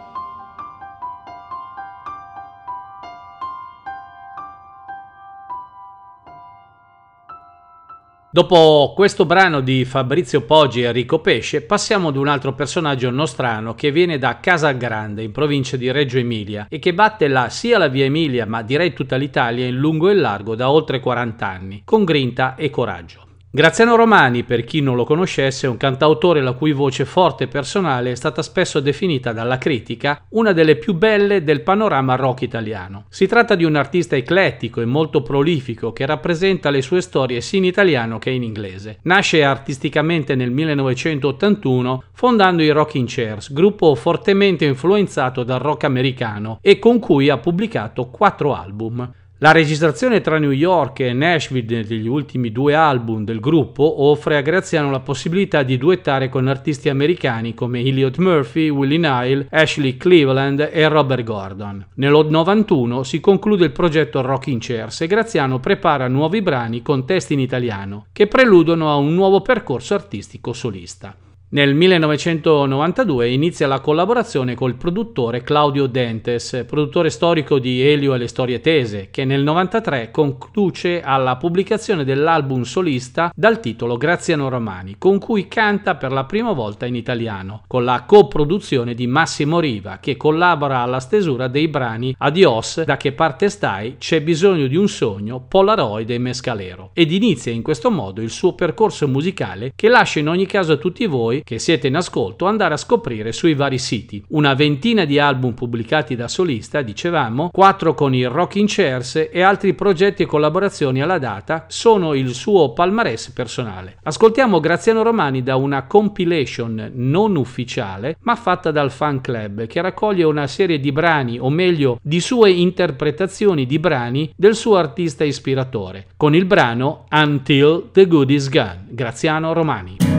[8.34, 13.76] Dopo questo brano di Fabrizio Poggi e Enrico Pesce, passiamo ad un altro personaggio nostrano
[13.76, 17.90] che viene da Casagrande, in provincia di Reggio Emilia, e che batte la, sia la
[17.90, 22.06] via Emilia, ma direi tutta l'Italia in lungo e largo da oltre 40 anni, con
[22.06, 23.31] grinta e coraggio.
[23.54, 27.48] Graziano Romani, per chi non lo conoscesse, è un cantautore la cui voce forte e
[27.48, 33.08] personale è stata spesso definita dalla critica una delle più belle del panorama rock italiano.
[33.10, 37.58] Si tratta di un artista eclettico e molto prolifico che rappresenta le sue storie sia
[37.58, 39.00] in italiano che in inglese.
[39.02, 46.80] Nasce artisticamente nel 1981 fondando i Rocking Chairs, gruppo fortemente influenzato dal rock americano e
[46.80, 49.12] con cui ha pubblicato quattro album.
[49.44, 54.42] La registrazione tra New York e Nashville degli ultimi due album del gruppo offre a
[54.42, 60.70] Graziano la possibilità di duettare con artisti americani come Elliot Murphy, Willie Nile, Ashley Cleveland
[60.72, 61.84] e Robert Gordon.
[61.96, 67.34] Nello 91 si conclude il progetto Rocking Chairs e Graziano prepara nuovi brani con testi
[67.34, 71.16] in italiano che preludono a un nuovo percorso artistico solista.
[71.54, 78.30] Nel 1992 inizia la collaborazione col produttore Claudio Dentes, produttore storico di Elio e le
[78.30, 85.20] storie tese, che nel 1993 conduce alla pubblicazione dell'album solista dal titolo Graziano Romani, con
[85.20, 90.16] cui canta per la prima volta in italiano, con la coproduzione di Massimo Riva, che
[90.16, 95.44] collabora alla stesura dei brani Adios, Da che parte stai, C'è bisogno di un sogno,
[95.46, 100.30] Polaroid e Mescalero, ed inizia in questo modo il suo percorso musicale che lascia in
[100.30, 104.24] ogni caso a tutti voi che siete in ascolto andare a scoprire sui vari siti.
[104.30, 109.74] Una ventina di album pubblicati da solista, dicevamo, quattro con i Rocking Chairs e altri
[109.74, 113.98] progetti e collaborazioni alla data sono il suo palmarès personale.
[114.04, 120.24] Ascoltiamo Graziano Romani da una compilation non ufficiale ma fatta dal fan club che raccoglie
[120.24, 126.08] una serie di brani o meglio di sue interpretazioni di brani del suo artista ispiratore
[126.18, 130.11] con il brano Until the Good is Gone Graziano Romani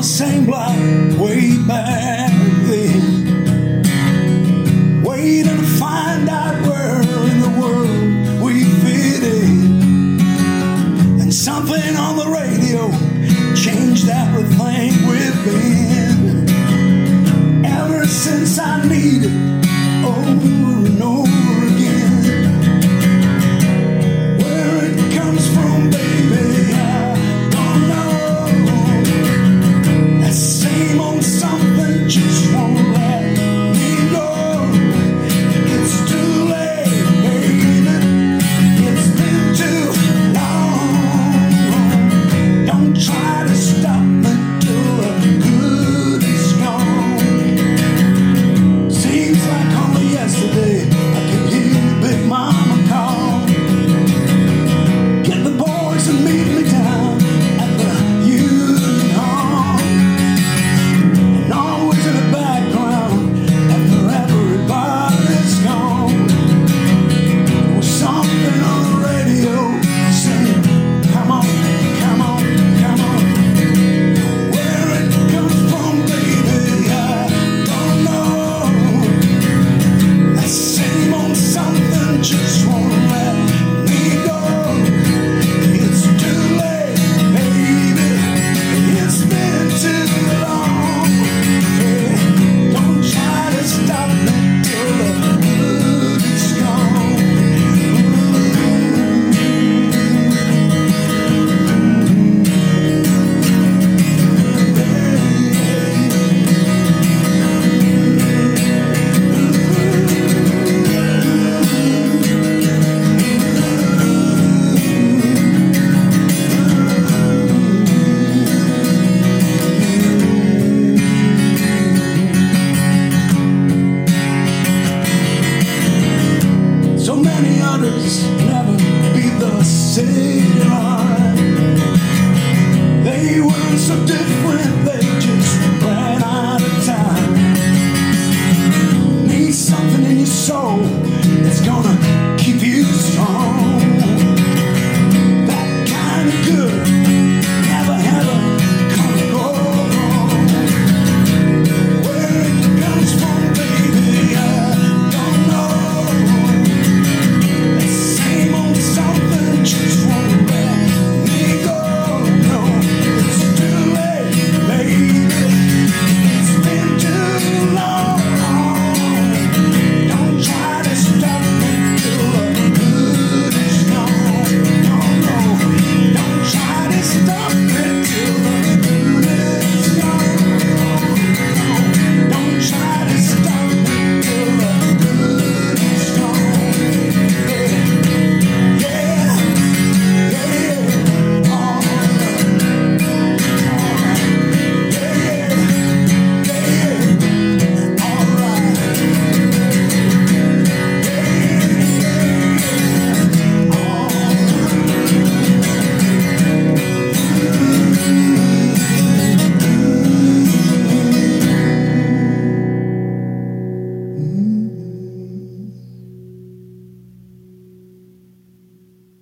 [0.00, 0.74] the same block
[1.18, 2.32] way back
[2.68, 3.82] then.
[5.02, 10.20] Waiting to find out where in the world we fit in.
[11.20, 12.90] And something on the radio
[13.54, 16.48] changed everything we've been.
[17.66, 19.39] Ever since I needed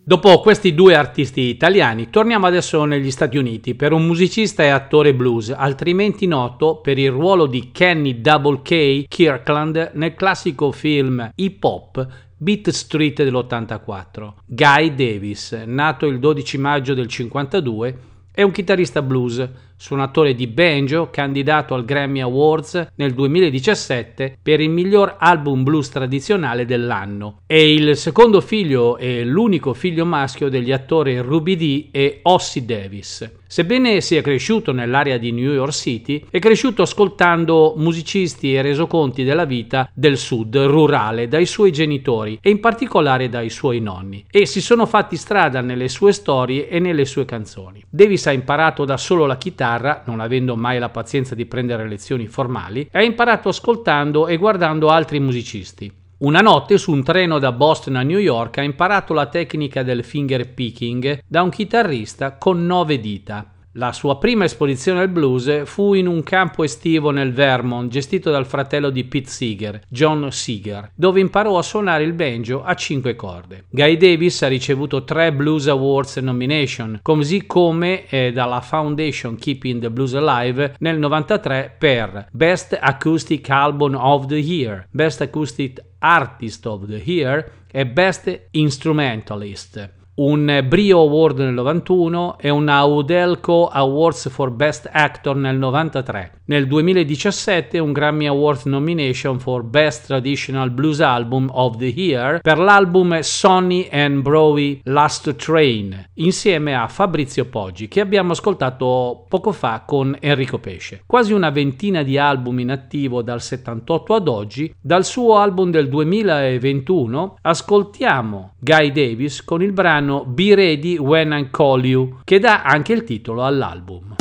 [0.08, 5.12] Dopo questi due artisti italiani, torniamo adesso negli Stati Uniti per un musicista e attore
[5.12, 11.62] blues, altrimenti noto per il ruolo di Kenny Double K Kirkland nel classico film hip
[11.62, 12.08] hop
[12.38, 14.32] Beat Street dell'84.
[14.46, 17.98] Guy Davis, nato il 12 maggio del 52,
[18.32, 19.46] è un chitarrista blues
[19.78, 26.66] suonatore di banjo, candidato al Grammy Awards nel 2017 per il miglior album blues tradizionale
[26.66, 27.42] dell'anno.
[27.46, 33.36] È il secondo figlio e l'unico figlio maschio degli attori Ruby Dee e Ossie Davis.
[33.50, 39.46] Sebbene sia cresciuto nell'area di New York City, è cresciuto ascoltando musicisti e resoconti della
[39.46, 44.60] vita del sud rurale dai suoi genitori e in particolare dai suoi nonni e si
[44.60, 47.82] sono fatti strada nelle sue storie e nelle sue canzoni.
[47.88, 49.66] Davis ha imparato da solo la chitarra,
[50.06, 55.20] non avendo mai la pazienza di prendere lezioni formali, ha imparato ascoltando e guardando altri
[55.20, 55.92] musicisti.
[56.18, 60.02] Una notte su un treno da Boston a New York ha imparato la tecnica del
[60.02, 63.52] finger picking da un chitarrista con nove dita.
[63.78, 68.44] La sua prima esposizione al blues fu in un campo estivo nel Vermont gestito dal
[68.44, 73.66] fratello di Pete Seeger, John Seeger, dove imparò a suonare il banjo a cinque corde.
[73.70, 79.90] Guy Davis ha ricevuto tre Blues Awards nomination, così come eh, dalla Foundation Keeping the
[79.90, 86.86] Blues Alive nel 93 per Best Acoustic Album of the Year, Best Acoustic Artist of
[86.86, 94.50] the Year e Best Instrumentalist un Brio Award nel 91 e un Audelco Awards for
[94.50, 96.32] Best Actor nel 93.
[96.46, 102.58] Nel 2017 un Grammy Award nomination for Best Traditional Blues Album of the Year per
[102.58, 109.84] l'album Sonny and Browy Last Train insieme a Fabrizio Poggi che abbiamo ascoltato poco fa
[109.86, 111.02] con Enrico Pesce.
[111.06, 115.88] Quasi una ventina di album in attivo dal 78 ad oggi, dal suo album del
[115.88, 122.62] 2021 ascoltiamo Guy Davis con il brano Be Ready When I Call You che dà
[122.62, 124.16] anche il titolo all'album.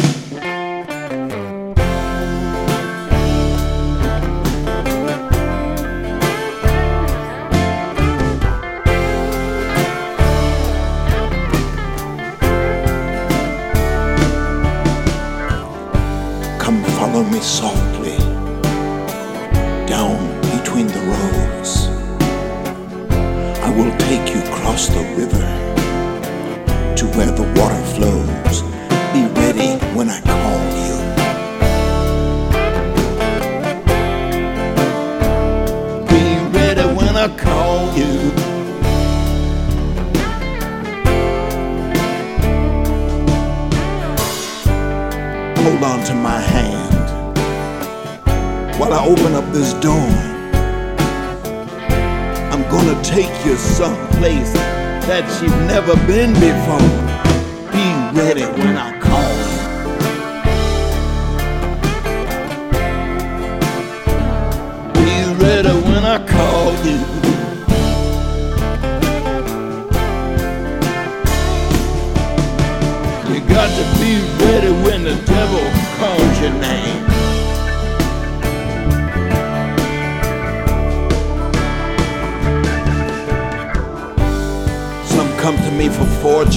[17.39, 18.18] Softly
[19.85, 21.88] down between the rows.
[23.64, 25.66] I will take you across the river
[26.98, 28.64] to where the water flows.
[29.14, 30.98] Be ready when I call you.
[36.07, 38.32] Be ready when I call you.
[45.64, 46.95] Hold on to my hand
[48.80, 50.10] while I open up this door.
[52.52, 54.77] I'm gonna take you someplace
[55.08, 56.84] that you've never been before.
[57.72, 58.97] Be ready when I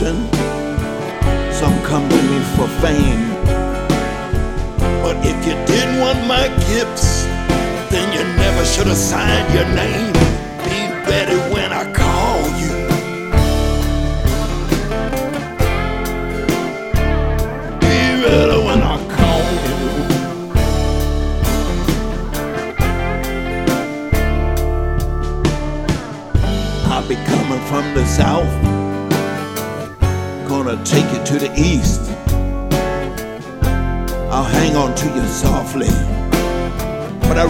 [0.00, 0.32] fortune,
[1.52, 3.34] some come to me for fame.
[5.02, 7.24] But if you didn't want my gifts,
[7.90, 10.09] then you never should have signed your name.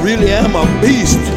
[0.02, 1.29] Really am a beast.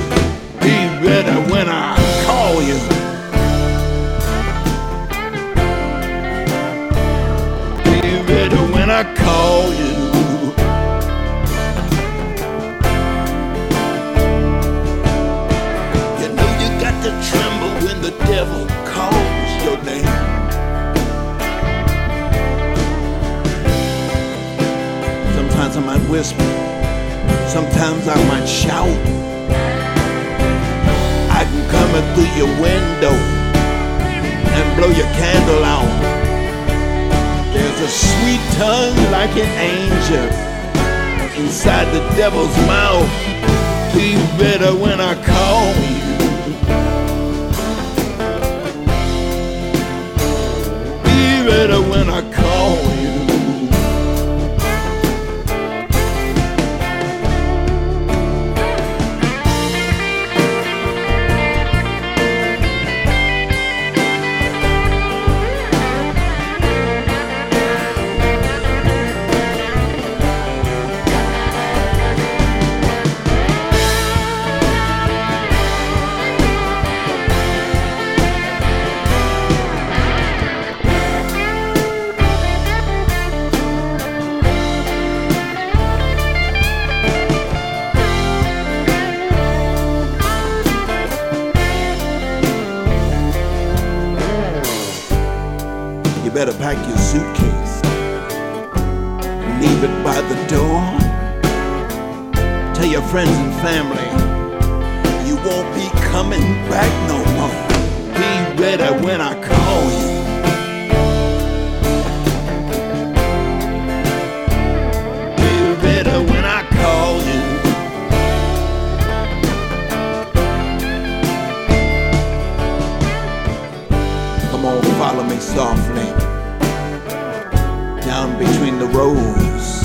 [128.37, 129.83] Between the rows.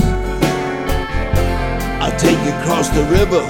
[2.00, 3.42] I'll take you across the river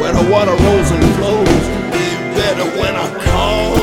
[0.00, 1.64] where the water rolls and flows.
[1.92, 3.75] Be better when I call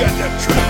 [0.00, 0.63] got to tremble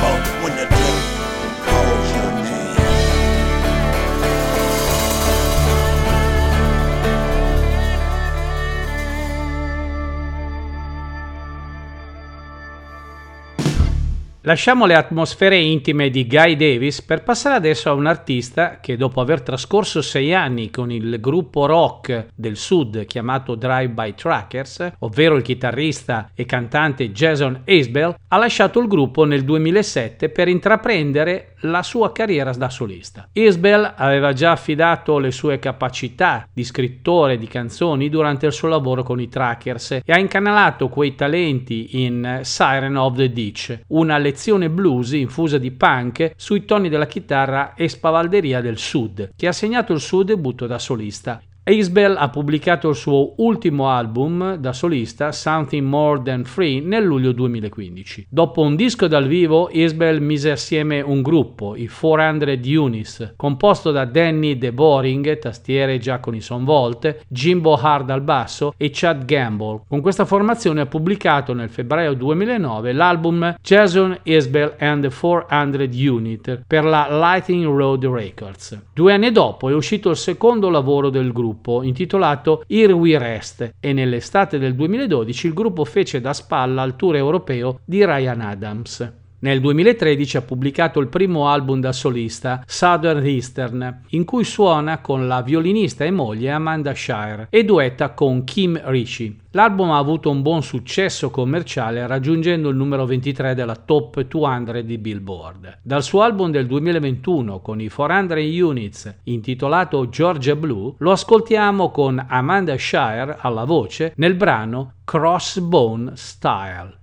[14.46, 19.22] Lasciamo le atmosfere intime di Guy Davis per passare adesso a un artista che dopo
[19.22, 25.36] aver trascorso sei anni con il gruppo rock del sud chiamato Drive By Trackers, ovvero
[25.36, 31.82] il chitarrista e cantante Jason Isbell, ha lasciato il gruppo nel 2007 per intraprendere la
[31.82, 33.28] sua carriera da solista.
[33.32, 39.02] Isbell aveva già affidato le sue capacità di scrittore di canzoni durante il suo lavoro
[39.02, 44.68] con i Trackers e ha incanalato quei talenti in Siren of the Ditch, una lezione
[44.68, 49.92] blues infusa di punk sui toni della chitarra e spavalderia del sud, che ha segnato
[49.92, 51.40] il suo debutto da solista.
[51.66, 57.32] Isbell ha pubblicato il suo ultimo album da solista, Something More Than Free, nel luglio
[57.32, 58.26] 2015.
[58.28, 64.04] Dopo un disco dal vivo, Isbell mise assieme un gruppo, i 400 Unis, composto da
[64.04, 69.84] Danny De Boring, tastiere Giaconison Volt, Jimbo Hard al basso e Chad Gamble.
[69.88, 76.64] Con questa formazione ha pubblicato nel febbraio 2009 l'album Jason Isbell and the 400 Unit
[76.66, 78.78] per la Lightning Road Records.
[78.92, 83.92] Due anni dopo è uscito il secondo lavoro del gruppo intitolato Here We Rest e
[83.92, 89.12] nell'estate del 2012 il gruppo fece da spalla al tour europeo di Ryan Adams.
[89.44, 95.26] Nel 2013 ha pubblicato il primo album da solista, Southern Eastern, in cui suona con
[95.26, 99.38] la violinista e moglie Amanda Shire e duetta con Kim Ricci.
[99.50, 104.96] L'album ha avuto un buon successo commerciale raggiungendo il numero 23 della Top 200 di
[104.96, 105.80] Billboard.
[105.82, 112.24] Dal suo album del 2021 con i 400 Units intitolato Georgia Blue lo ascoltiamo con
[112.30, 117.02] Amanda Shire alla voce nel brano Crossbone Style.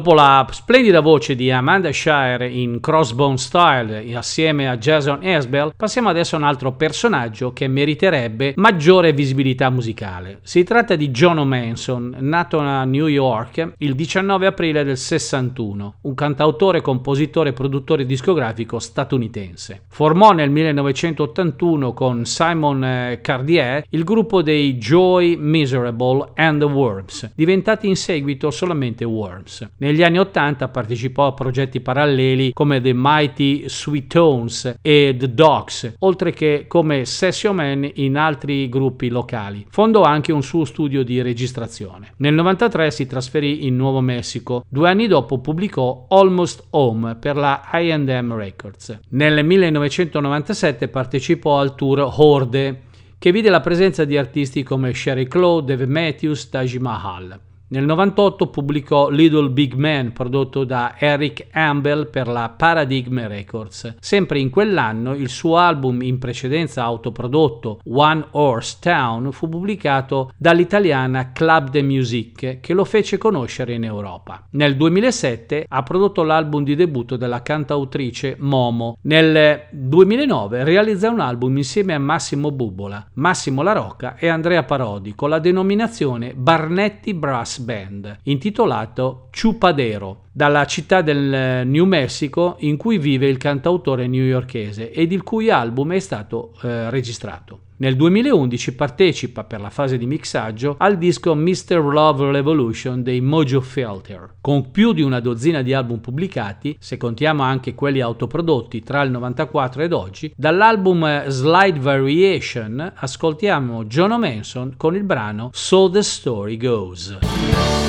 [0.00, 6.08] Dopo la splendida voce di Amanda Shire in Crossbone Style assieme a Jason Esbel, passiamo
[6.08, 10.38] adesso a un altro personaggio che meriterebbe maggiore visibilità musicale.
[10.40, 16.14] Si tratta di John Manson, nato a New York il 19 aprile del 61, un
[16.14, 19.82] cantautore, compositore e produttore discografico statunitense.
[19.88, 27.32] Formò nel 1981 con Simon eh, Cardier il gruppo dei Joy Miserable and the Worms,
[27.34, 29.68] diventati in seguito solamente Worms.
[29.90, 35.94] Negli anni 80 partecipò a progetti paralleli come The Mighty Sweet Tones e The Dogs,
[35.98, 39.66] oltre che come session man in altri gruppi locali.
[39.68, 42.12] Fondò anche un suo studio di registrazione.
[42.18, 44.64] Nel 93 si trasferì in Nuovo Messico.
[44.68, 48.96] Due anni dopo pubblicò Almost Home per la I&M Records.
[49.08, 52.82] Nel 1997 partecipò al tour Horde,
[53.18, 57.48] che vide la presenza di artisti come Sherry Crow, Dave Matthews, Taj Mahal.
[57.72, 63.94] Nel 98 pubblicò Little Big Man prodotto da Eric Ambel per la Paradigm Records.
[64.00, 71.30] Sempre in quell'anno il suo album in precedenza autoprodotto One Horse Town fu pubblicato dall'italiana
[71.30, 74.48] Club de Musique che lo fece conoscere in Europa.
[74.50, 78.96] Nel 2007 ha prodotto l'album di debutto della cantautrice Momo.
[79.02, 85.14] Nel 2009 realizza un album insieme a Massimo Bubola, Massimo La Rocca e Andrea Parodi
[85.14, 92.98] con la denominazione Barnetti Brass Band, intitolato Chupadero, dalla città del New Mexico in cui
[92.98, 97.60] vive il cantautore newyorkese ed il cui album è stato eh, registrato.
[97.80, 101.78] Nel 2011 partecipa per la fase di mixaggio al disco Mr.
[101.78, 104.34] Love Revolution dei Mojo Filter.
[104.42, 109.10] Con più di una dozzina di album pubblicati, se contiamo anche quelli autoprodotti tra il
[109.10, 116.58] 94 ed oggi, dall'album Slide Variation ascoltiamo John Manson con il brano So the Story
[116.58, 117.79] Goes.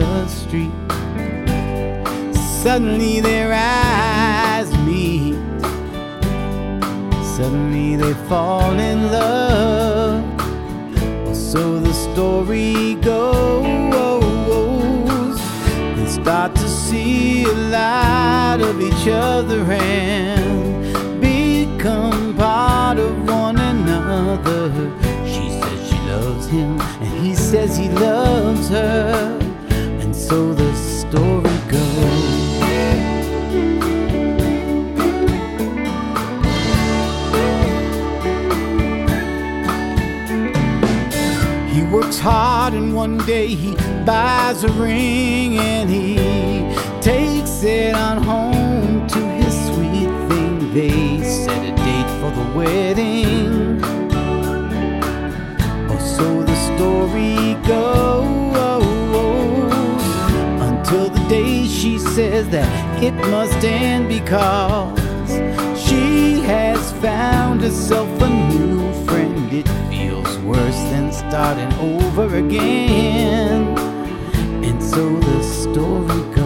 [0.00, 0.72] The street.
[2.62, 5.36] Suddenly their eyes meet.
[7.36, 10.24] Suddenly they fall in love.
[11.34, 13.60] So the story goes.
[15.96, 24.70] They start to see a lot of each other and become part of one another.
[25.26, 29.49] She says she loves him, and he says he loves her.
[30.30, 32.14] So the story goes.
[41.74, 43.74] He works hard and one day he
[44.04, 46.14] buys a ring and he
[47.00, 50.72] takes it on home to his sweet thing.
[50.72, 53.80] They set a date for the wedding.
[55.90, 58.39] Oh, so the story goes
[61.80, 65.00] she says that it must end because
[65.80, 69.50] she has found herself a new friend.
[69.50, 73.78] It feels worse than starting over again.
[74.62, 76.39] And so the story goes.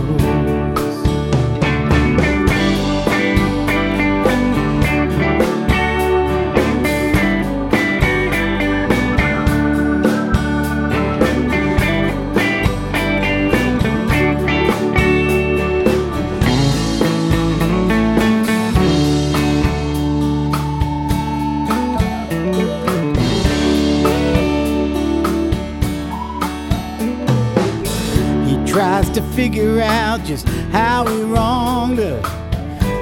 [29.05, 32.21] Tries to figure out just how he wronged her.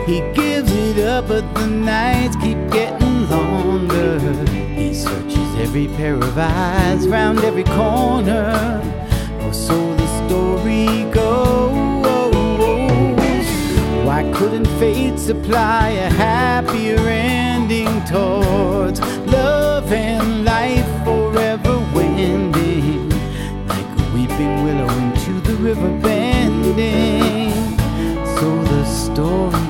[0.06, 4.18] He gives it up, but the nights keep getting longer.
[4.50, 8.80] He searches every pair of eyes round every corner.
[9.40, 11.52] Oh, so the story goes.
[14.04, 21.01] Why couldn't fate supply a happier ending towards love and life
[25.74, 27.50] river bending.
[28.36, 29.61] So the story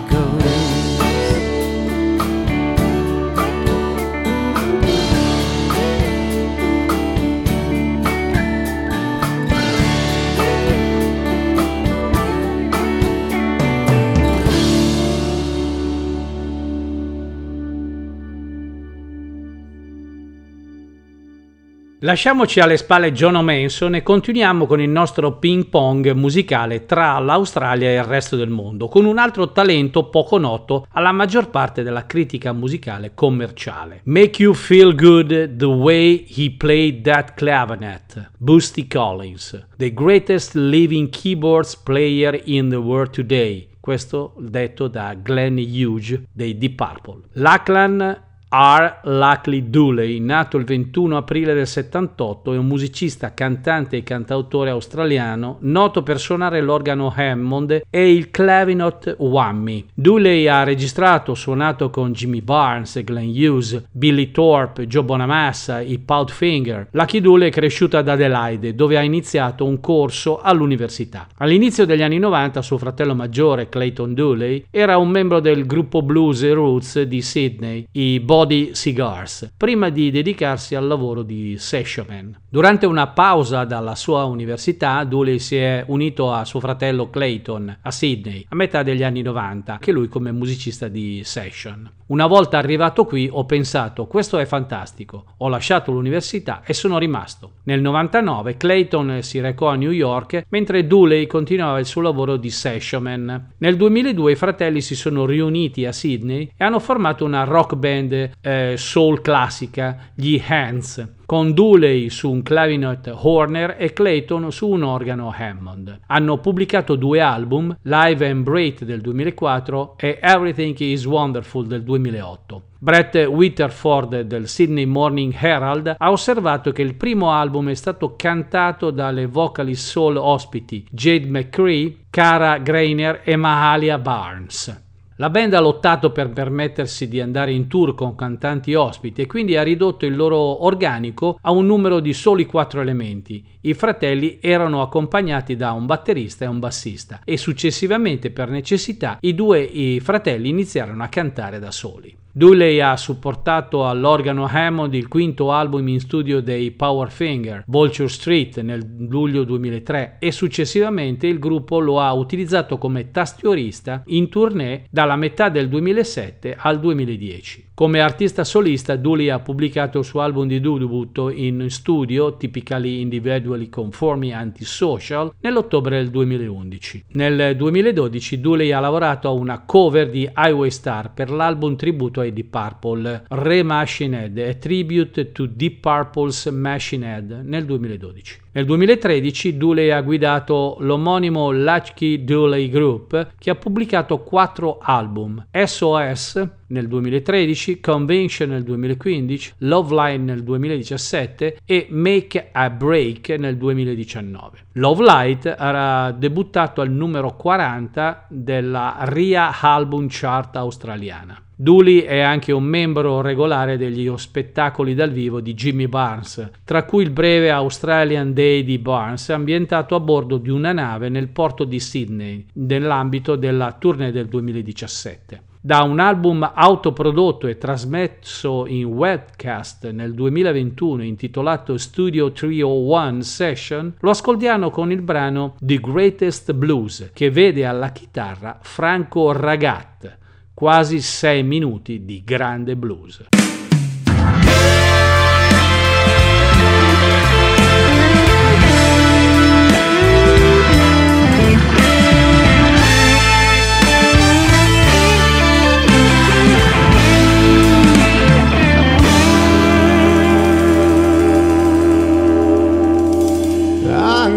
[22.04, 27.90] Lasciamoci alle spalle John Manson e continuiamo con il nostro ping pong musicale tra l'Australia
[27.90, 32.04] e il resto del mondo, con un altro talento poco noto alla maggior parte della
[32.04, 34.00] critica musicale commerciale.
[34.06, 41.08] Make You Feel Good the Way He Played That Clavinet, Boosty Collins, the greatest living
[41.08, 43.68] keyboards player in the world today.
[43.78, 47.20] Questo detto da Glenn Hughes dei Deep Purple.
[47.34, 48.98] Lachlan R.
[49.04, 55.56] Luckley Dooley, nato il 21 aprile del 78, è un musicista, cantante e cantautore australiano,
[55.60, 59.86] noto per suonare l'organo Hammond e il clavinet whammy.
[59.94, 66.88] Dooley ha registrato, suonato con Jimmy Barnes, Glenn Hughes, Billy Thorpe, Joe Bonamassa, i Powderfinger.
[66.90, 71.26] Lucky Dooley è cresciuta ad Adelaide, dove ha iniziato un corso all'università.
[71.38, 76.46] All'inizio degli anni 90 suo fratello maggiore, Clayton Dooley, era un membro del gruppo blues
[76.52, 82.36] Roots di Sydney, i Body Cigars, prima di dedicarsi al lavoro di sessionman.
[82.48, 87.90] Durante una pausa dalla sua università, Dooley si è unito a suo fratello Clayton a
[87.92, 91.88] Sydney a metà degli anni 90, anche lui come musicista di session.
[92.12, 97.52] Una volta arrivato qui ho pensato questo è fantastico, ho lasciato l'università e sono rimasto.
[97.62, 102.50] Nel 99 Clayton si recò a New York mentre Dooley continuava il suo lavoro di
[102.50, 103.52] sessionman.
[103.56, 108.31] Nel 2002 i fratelli si sono riuniti a Sydney e hanno formato una rock band
[108.40, 114.82] eh, soul classica, gli Hands, con Dooley su un clavinet Horner e Clayton su un
[114.82, 116.00] organo Hammond.
[116.06, 122.62] Hanno pubblicato due album, Live and Break del 2004 e Everything is Wonderful del 2008.
[122.78, 128.90] Brett Witterford del Sydney Morning Herald ha osservato che il primo album è stato cantato
[128.90, 134.90] dalle vocalist soul ospiti Jade McCree, Cara Greiner e Mahalia Barnes.
[135.22, 139.56] La band ha lottato per permettersi di andare in tour con cantanti ospiti e quindi
[139.56, 143.44] ha ridotto il loro organico a un numero di soli quattro elementi.
[143.60, 149.32] I fratelli erano accompagnati da un batterista e un bassista e successivamente per necessità i
[149.32, 152.16] due i fratelli iniziarono a cantare da soli.
[152.34, 158.82] Dooley ha supportato all'organo Hammond il quinto album in studio dei Powerfinger, Vulture Street, nel
[159.06, 165.48] luglio 2003 e successivamente il gruppo lo ha utilizzato come tastiorista in tournée dalla metà
[165.48, 167.70] del 2007 al 2010.
[167.74, 173.68] Come artista solista, Dooley ha pubblicato il suo album di debutto in studio, Typically Individually
[173.68, 177.04] Conforming Antisocial, nell'ottobre del 2011.
[177.12, 182.32] Nel 2012 Dooley ha lavorato a una cover di Highway Star per l'album tributo ai
[182.32, 188.41] Deep Purple, Re-Machine Head, a Tribute to Deep Purple's Machine Head, nel 2012.
[188.54, 196.48] Nel 2013 Dooley ha guidato l'omonimo Latchkey Dooley Group che ha pubblicato quattro album, SOS
[196.66, 204.58] nel 2013, Convention nel 2015, Love Line nel 2017 e Make a Break nel 2019.
[204.72, 211.42] Love Light era debuttato al numero 40 della RIA Album Chart australiana.
[211.62, 217.04] Dooley è anche un membro regolare degli spettacoli dal vivo di Jimmy Barnes, tra cui
[217.04, 221.78] il breve Australian Day di Barnes ambientato a bordo di una nave nel porto di
[221.78, 225.42] Sydney nell'ambito della tournée del 2017.
[225.60, 234.10] Da un album autoprodotto e trasmesso in webcast nel 2021 intitolato Studio 301 Session, lo
[234.10, 240.18] ascoltiamo con il brano The Greatest Blues che vede alla chitarra Franco Ragat
[240.62, 243.24] quasi sei minuti di grande blues.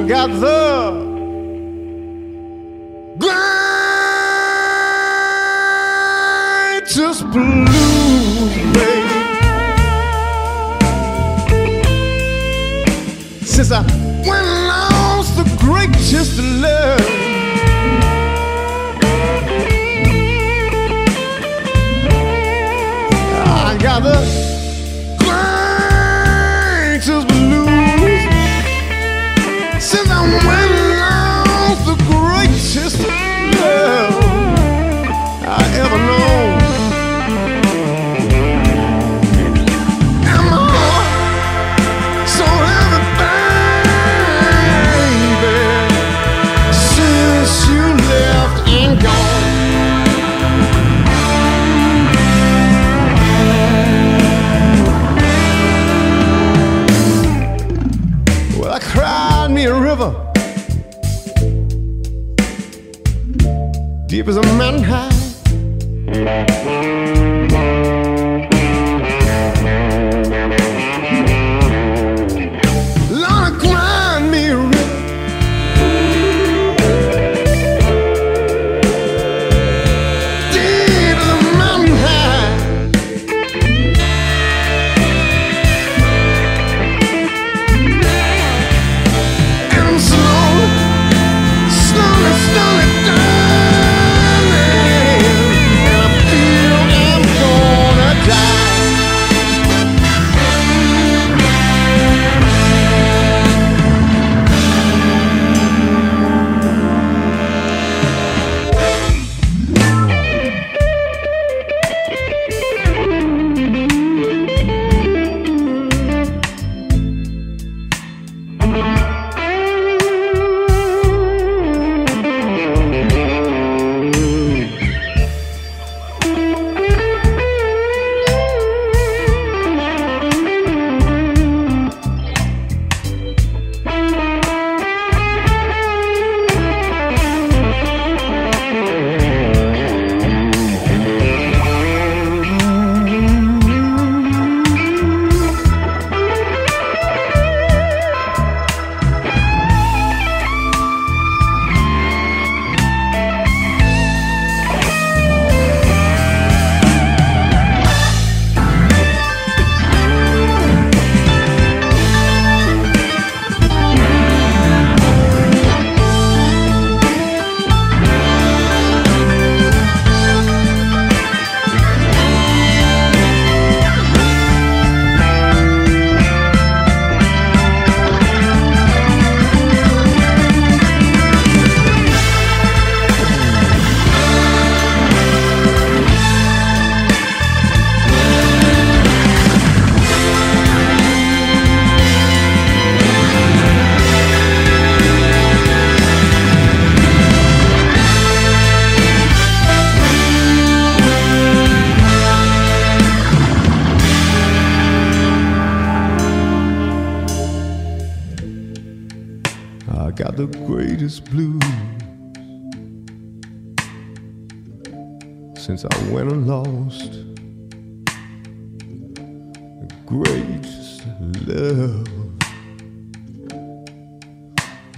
[0.07, 0.64] Got the
[6.85, 7.67] greatest blues,
[8.73, 9.09] baby.
[13.43, 13.81] Since I
[14.27, 17.14] went lost the greatest love.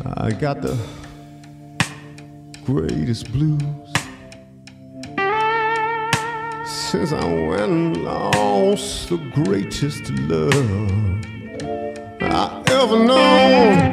[0.05, 0.77] I got the
[2.65, 3.93] greatest blues
[6.65, 10.53] since I went and lost the greatest love
[12.21, 13.86] I ever known.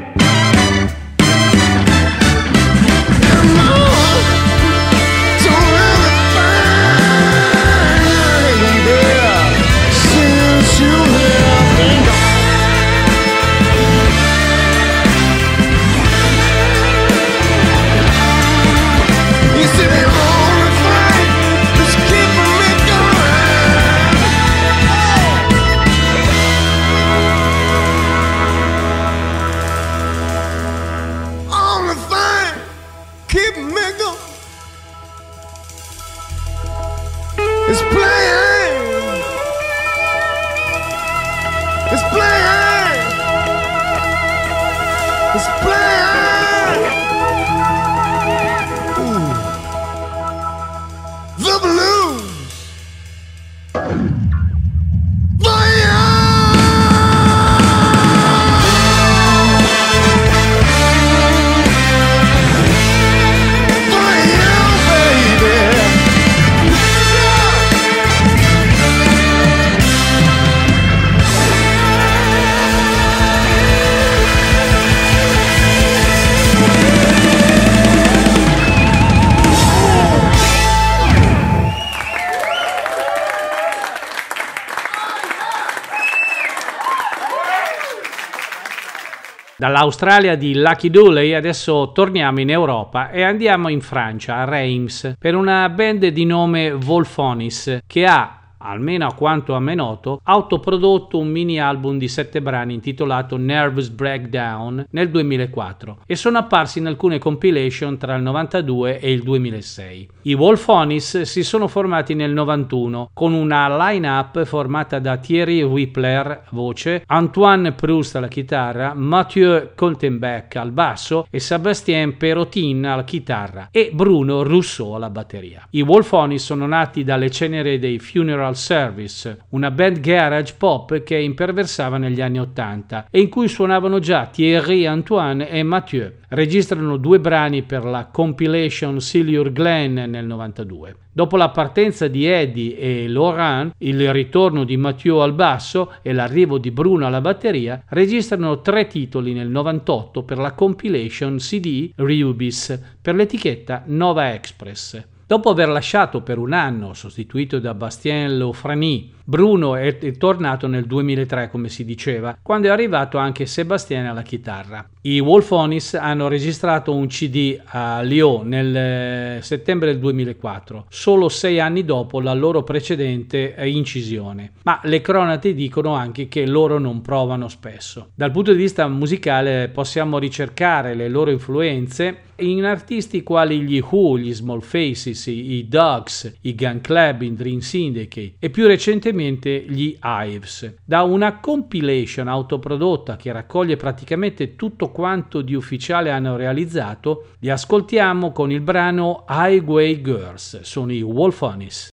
[89.85, 95.35] Dall'Australia di Lucky Dooley adesso torniamo in Europa e andiamo in Francia, a Reims, per
[95.35, 98.34] una band di nome Volphonis che ha
[98.65, 103.89] almeno a quanto a me noto, autoprodotto un mini album di sette brani intitolato Nervous
[103.89, 110.09] Breakdown nel 2004 e sono apparsi in alcune compilation tra il 92 e il 2006.
[110.23, 117.03] I Wolfonis si sono formati nel 91 con una line-up formata da Thierry Whippler, voce,
[117.07, 124.43] Antoine Proust alla chitarra, Mathieu Coltenbeck al basso e Sébastien Perotin alla chitarra e Bruno
[124.43, 125.67] Rousseau alla batteria.
[125.71, 131.99] I Wolfonis sono nati dalle cenere dei Funeral Service, una band garage pop che imperversava
[131.99, 136.13] negli anni 80 e in cui suonavano già Thierry Antoine e Mathieu.
[136.29, 140.97] Registrano due brani per la compilation Silure Glen nel 92.
[141.13, 146.59] Dopo la partenza di Eddie e Laurent, il ritorno di Mathieu al basso e l'arrivo
[146.59, 153.15] di Bruno alla batteria, registrano tre titoli nel 98 per la compilation CD Rubis per
[153.15, 155.13] l'etichetta Nova Express.
[155.27, 161.49] Dopo aver lasciato per un anno, sostituito da Bastien Lofrani, Bruno è, tornato nel 2003,
[161.49, 164.87] come si diceva, quando è arrivato anche Sébastien alla chitarra.
[165.01, 171.59] I Wolfonis hanno registrato un CD a Lyon nel eh, settembre del 2004, solo sei
[171.59, 174.53] anni dopo la loro precedente eh, incisione.
[174.65, 178.11] Ma le cronache dicono anche che loro non provano spesso.
[178.15, 184.19] Dal punto di vista musicale possiamo ricercare le loro influenze in artisti quali gli Who,
[184.19, 189.97] gli Small Faces, i Dogs, i Gun Club, i Dream Syndicate e più recentemente gli
[190.03, 190.75] Ives.
[190.85, 198.33] Da una compilation autoprodotta che raccoglie praticamente tutto quanto di ufficiale hanno realizzato, li ascoltiamo
[198.33, 201.91] con il brano Highway Girls, sono i Wolfonis.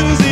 [0.00, 0.27] On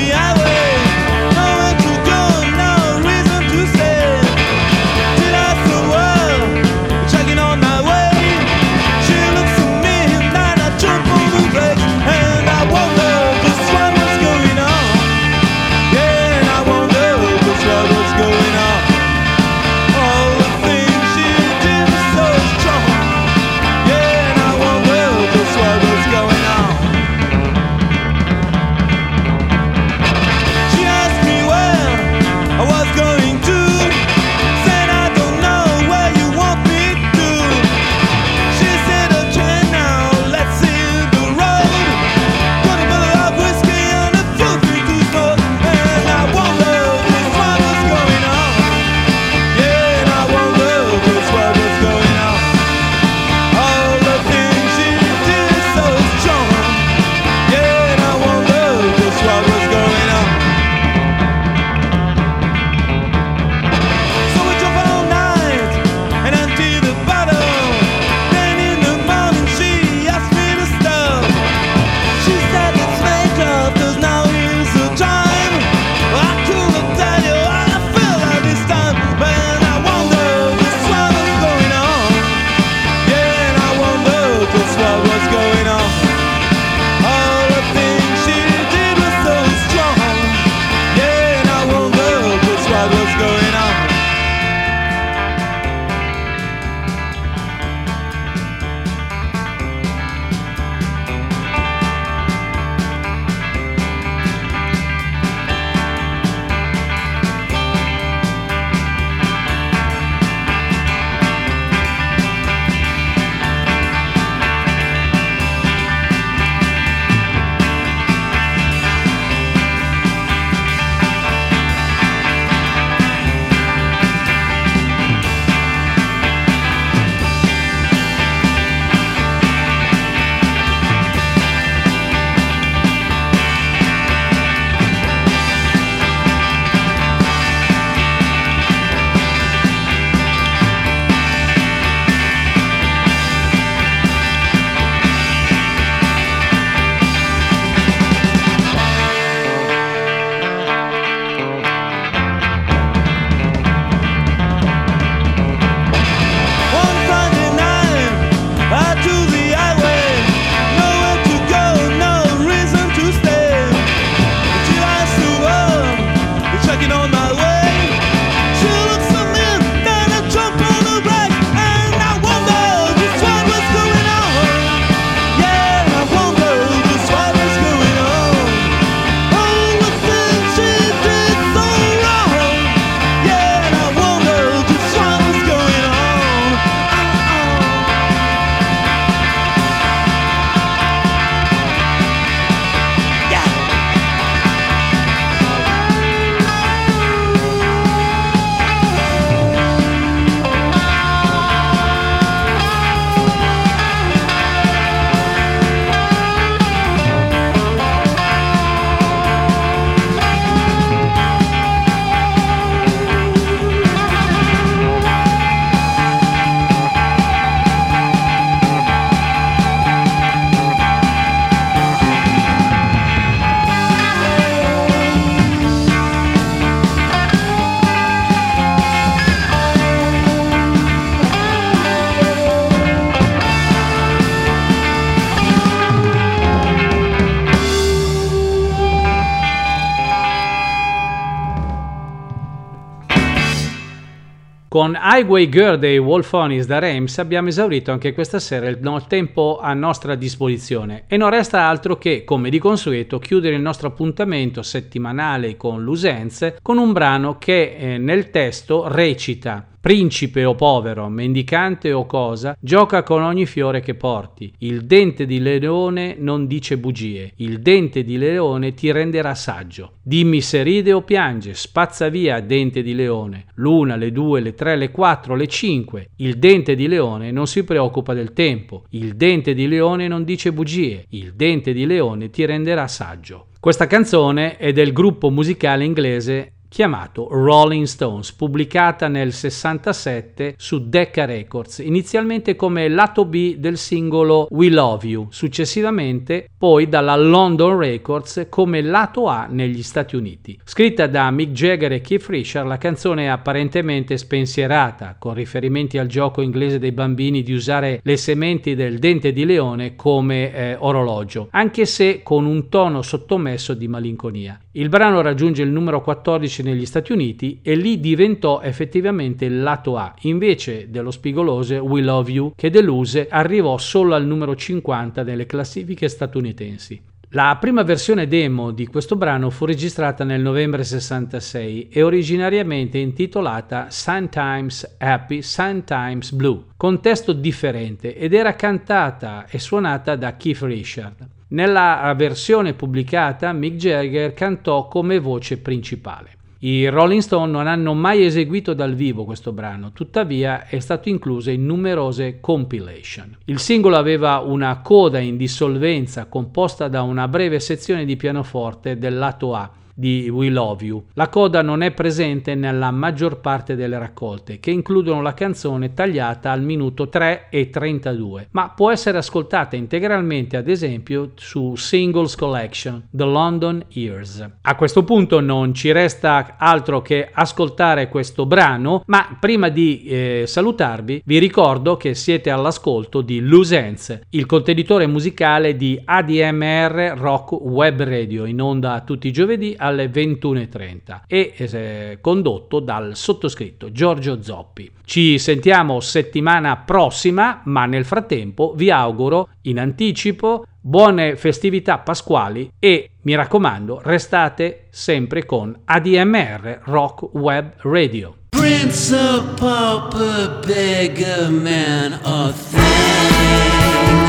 [244.77, 249.73] Con Highway Girl dei Wolfonis da Reims abbiamo esaurito anche questa sera il tempo a
[249.73, 251.05] nostra disposizione.
[251.07, 256.59] E non resta altro che, come di consueto, chiudere il nostro appuntamento settimanale con l'Usenze
[256.61, 263.05] con un brano che eh, nel testo recita Principe o povero, mendicante o cosa, gioca
[263.05, 264.53] con ogni fiore che porti.
[264.59, 269.99] Il dente di leone non dice bugie, il dente di leone ti renderà saggio.
[270.03, 273.45] Dimmi se ride o piange, spazza via dente di leone.
[273.55, 276.09] L'una, le due, le tre, le quattro, le cinque.
[276.17, 280.53] Il dente di leone non si preoccupa del tempo, il dente di leone non dice
[280.53, 283.51] bugie, il dente di leone ti renderà saggio.
[283.61, 291.25] Questa canzone è del gruppo musicale inglese chiamato Rolling Stones, pubblicata nel 67 su Decca
[291.25, 298.49] Records, inizialmente come lato B del singolo We Love You, successivamente poi dalla London Records
[298.51, 300.61] come lato A negli Stati Uniti.
[300.65, 306.09] Scritta da Mick Jagger e Keith Richard, la canzone è apparentemente spensierata, con riferimenti al
[306.09, 311.49] gioco inglese dei bambini di usare le sementi del dente di leone come eh, orologio,
[311.53, 314.61] anche se con un tono sottomesso di malinconia.
[314.73, 319.97] Il brano raggiunge il numero 14 negli Stati Uniti e lì diventò effettivamente il lato
[319.97, 325.47] A, invece dello spigolose We Love You che deluse arrivò solo al numero 50 nelle
[325.47, 327.15] classifiche statunitensi.
[327.31, 333.89] La prima versione demo di questo brano fu registrata nel novembre 66 e originariamente intitolata
[333.91, 341.29] Sometimes Happy, Sometimes Blue, con testo differente ed era cantata e suonata da Keith Richard.
[341.49, 346.36] Nella versione pubblicata Mick Jagger cantò come voce principale.
[346.67, 351.51] I Rolling Stone non hanno mai eseguito dal vivo questo brano, tuttavia è stato incluso
[351.51, 353.37] in numerose compilation.
[353.45, 359.17] Il singolo aveva una coda in dissolvenza composta da una breve sezione di pianoforte del
[359.17, 361.05] lato A di We Love You.
[361.15, 366.51] La coda non è presente nella maggior parte delle raccolte, che includono la canzone tagliata
[366.51, 373.09] al minuto 3 e 32, ma può essere ascoltata integralmente ad esempio su Singles Collection,
[373.11, 374.47] The London Years.
[374.61, 380.45] A questo punto non ci resta altro che ascoltare questo brano, ma prima di eh,
[380.47, 388.03] salutarvi vi ricordo che siete all'ascolto di Lusense, il contenitore musicale di ADMR Rock Web
[388.03, 394.91] Radio, in onda tutti i giovedì alle 21.30 e eh, condotto dal sottoscritto Giorgio Zoppi.
[395.05, 403.11] Ci sentiamo settimana prossima, ma nel frattempo vi auguro in anticipo buone festività pasquali e
[403.23, 408.37] mi raccomando restate sempre con ADMR Rock Web Radio.
[408.51, 414.26] Prince of pauper, beggar man or thing.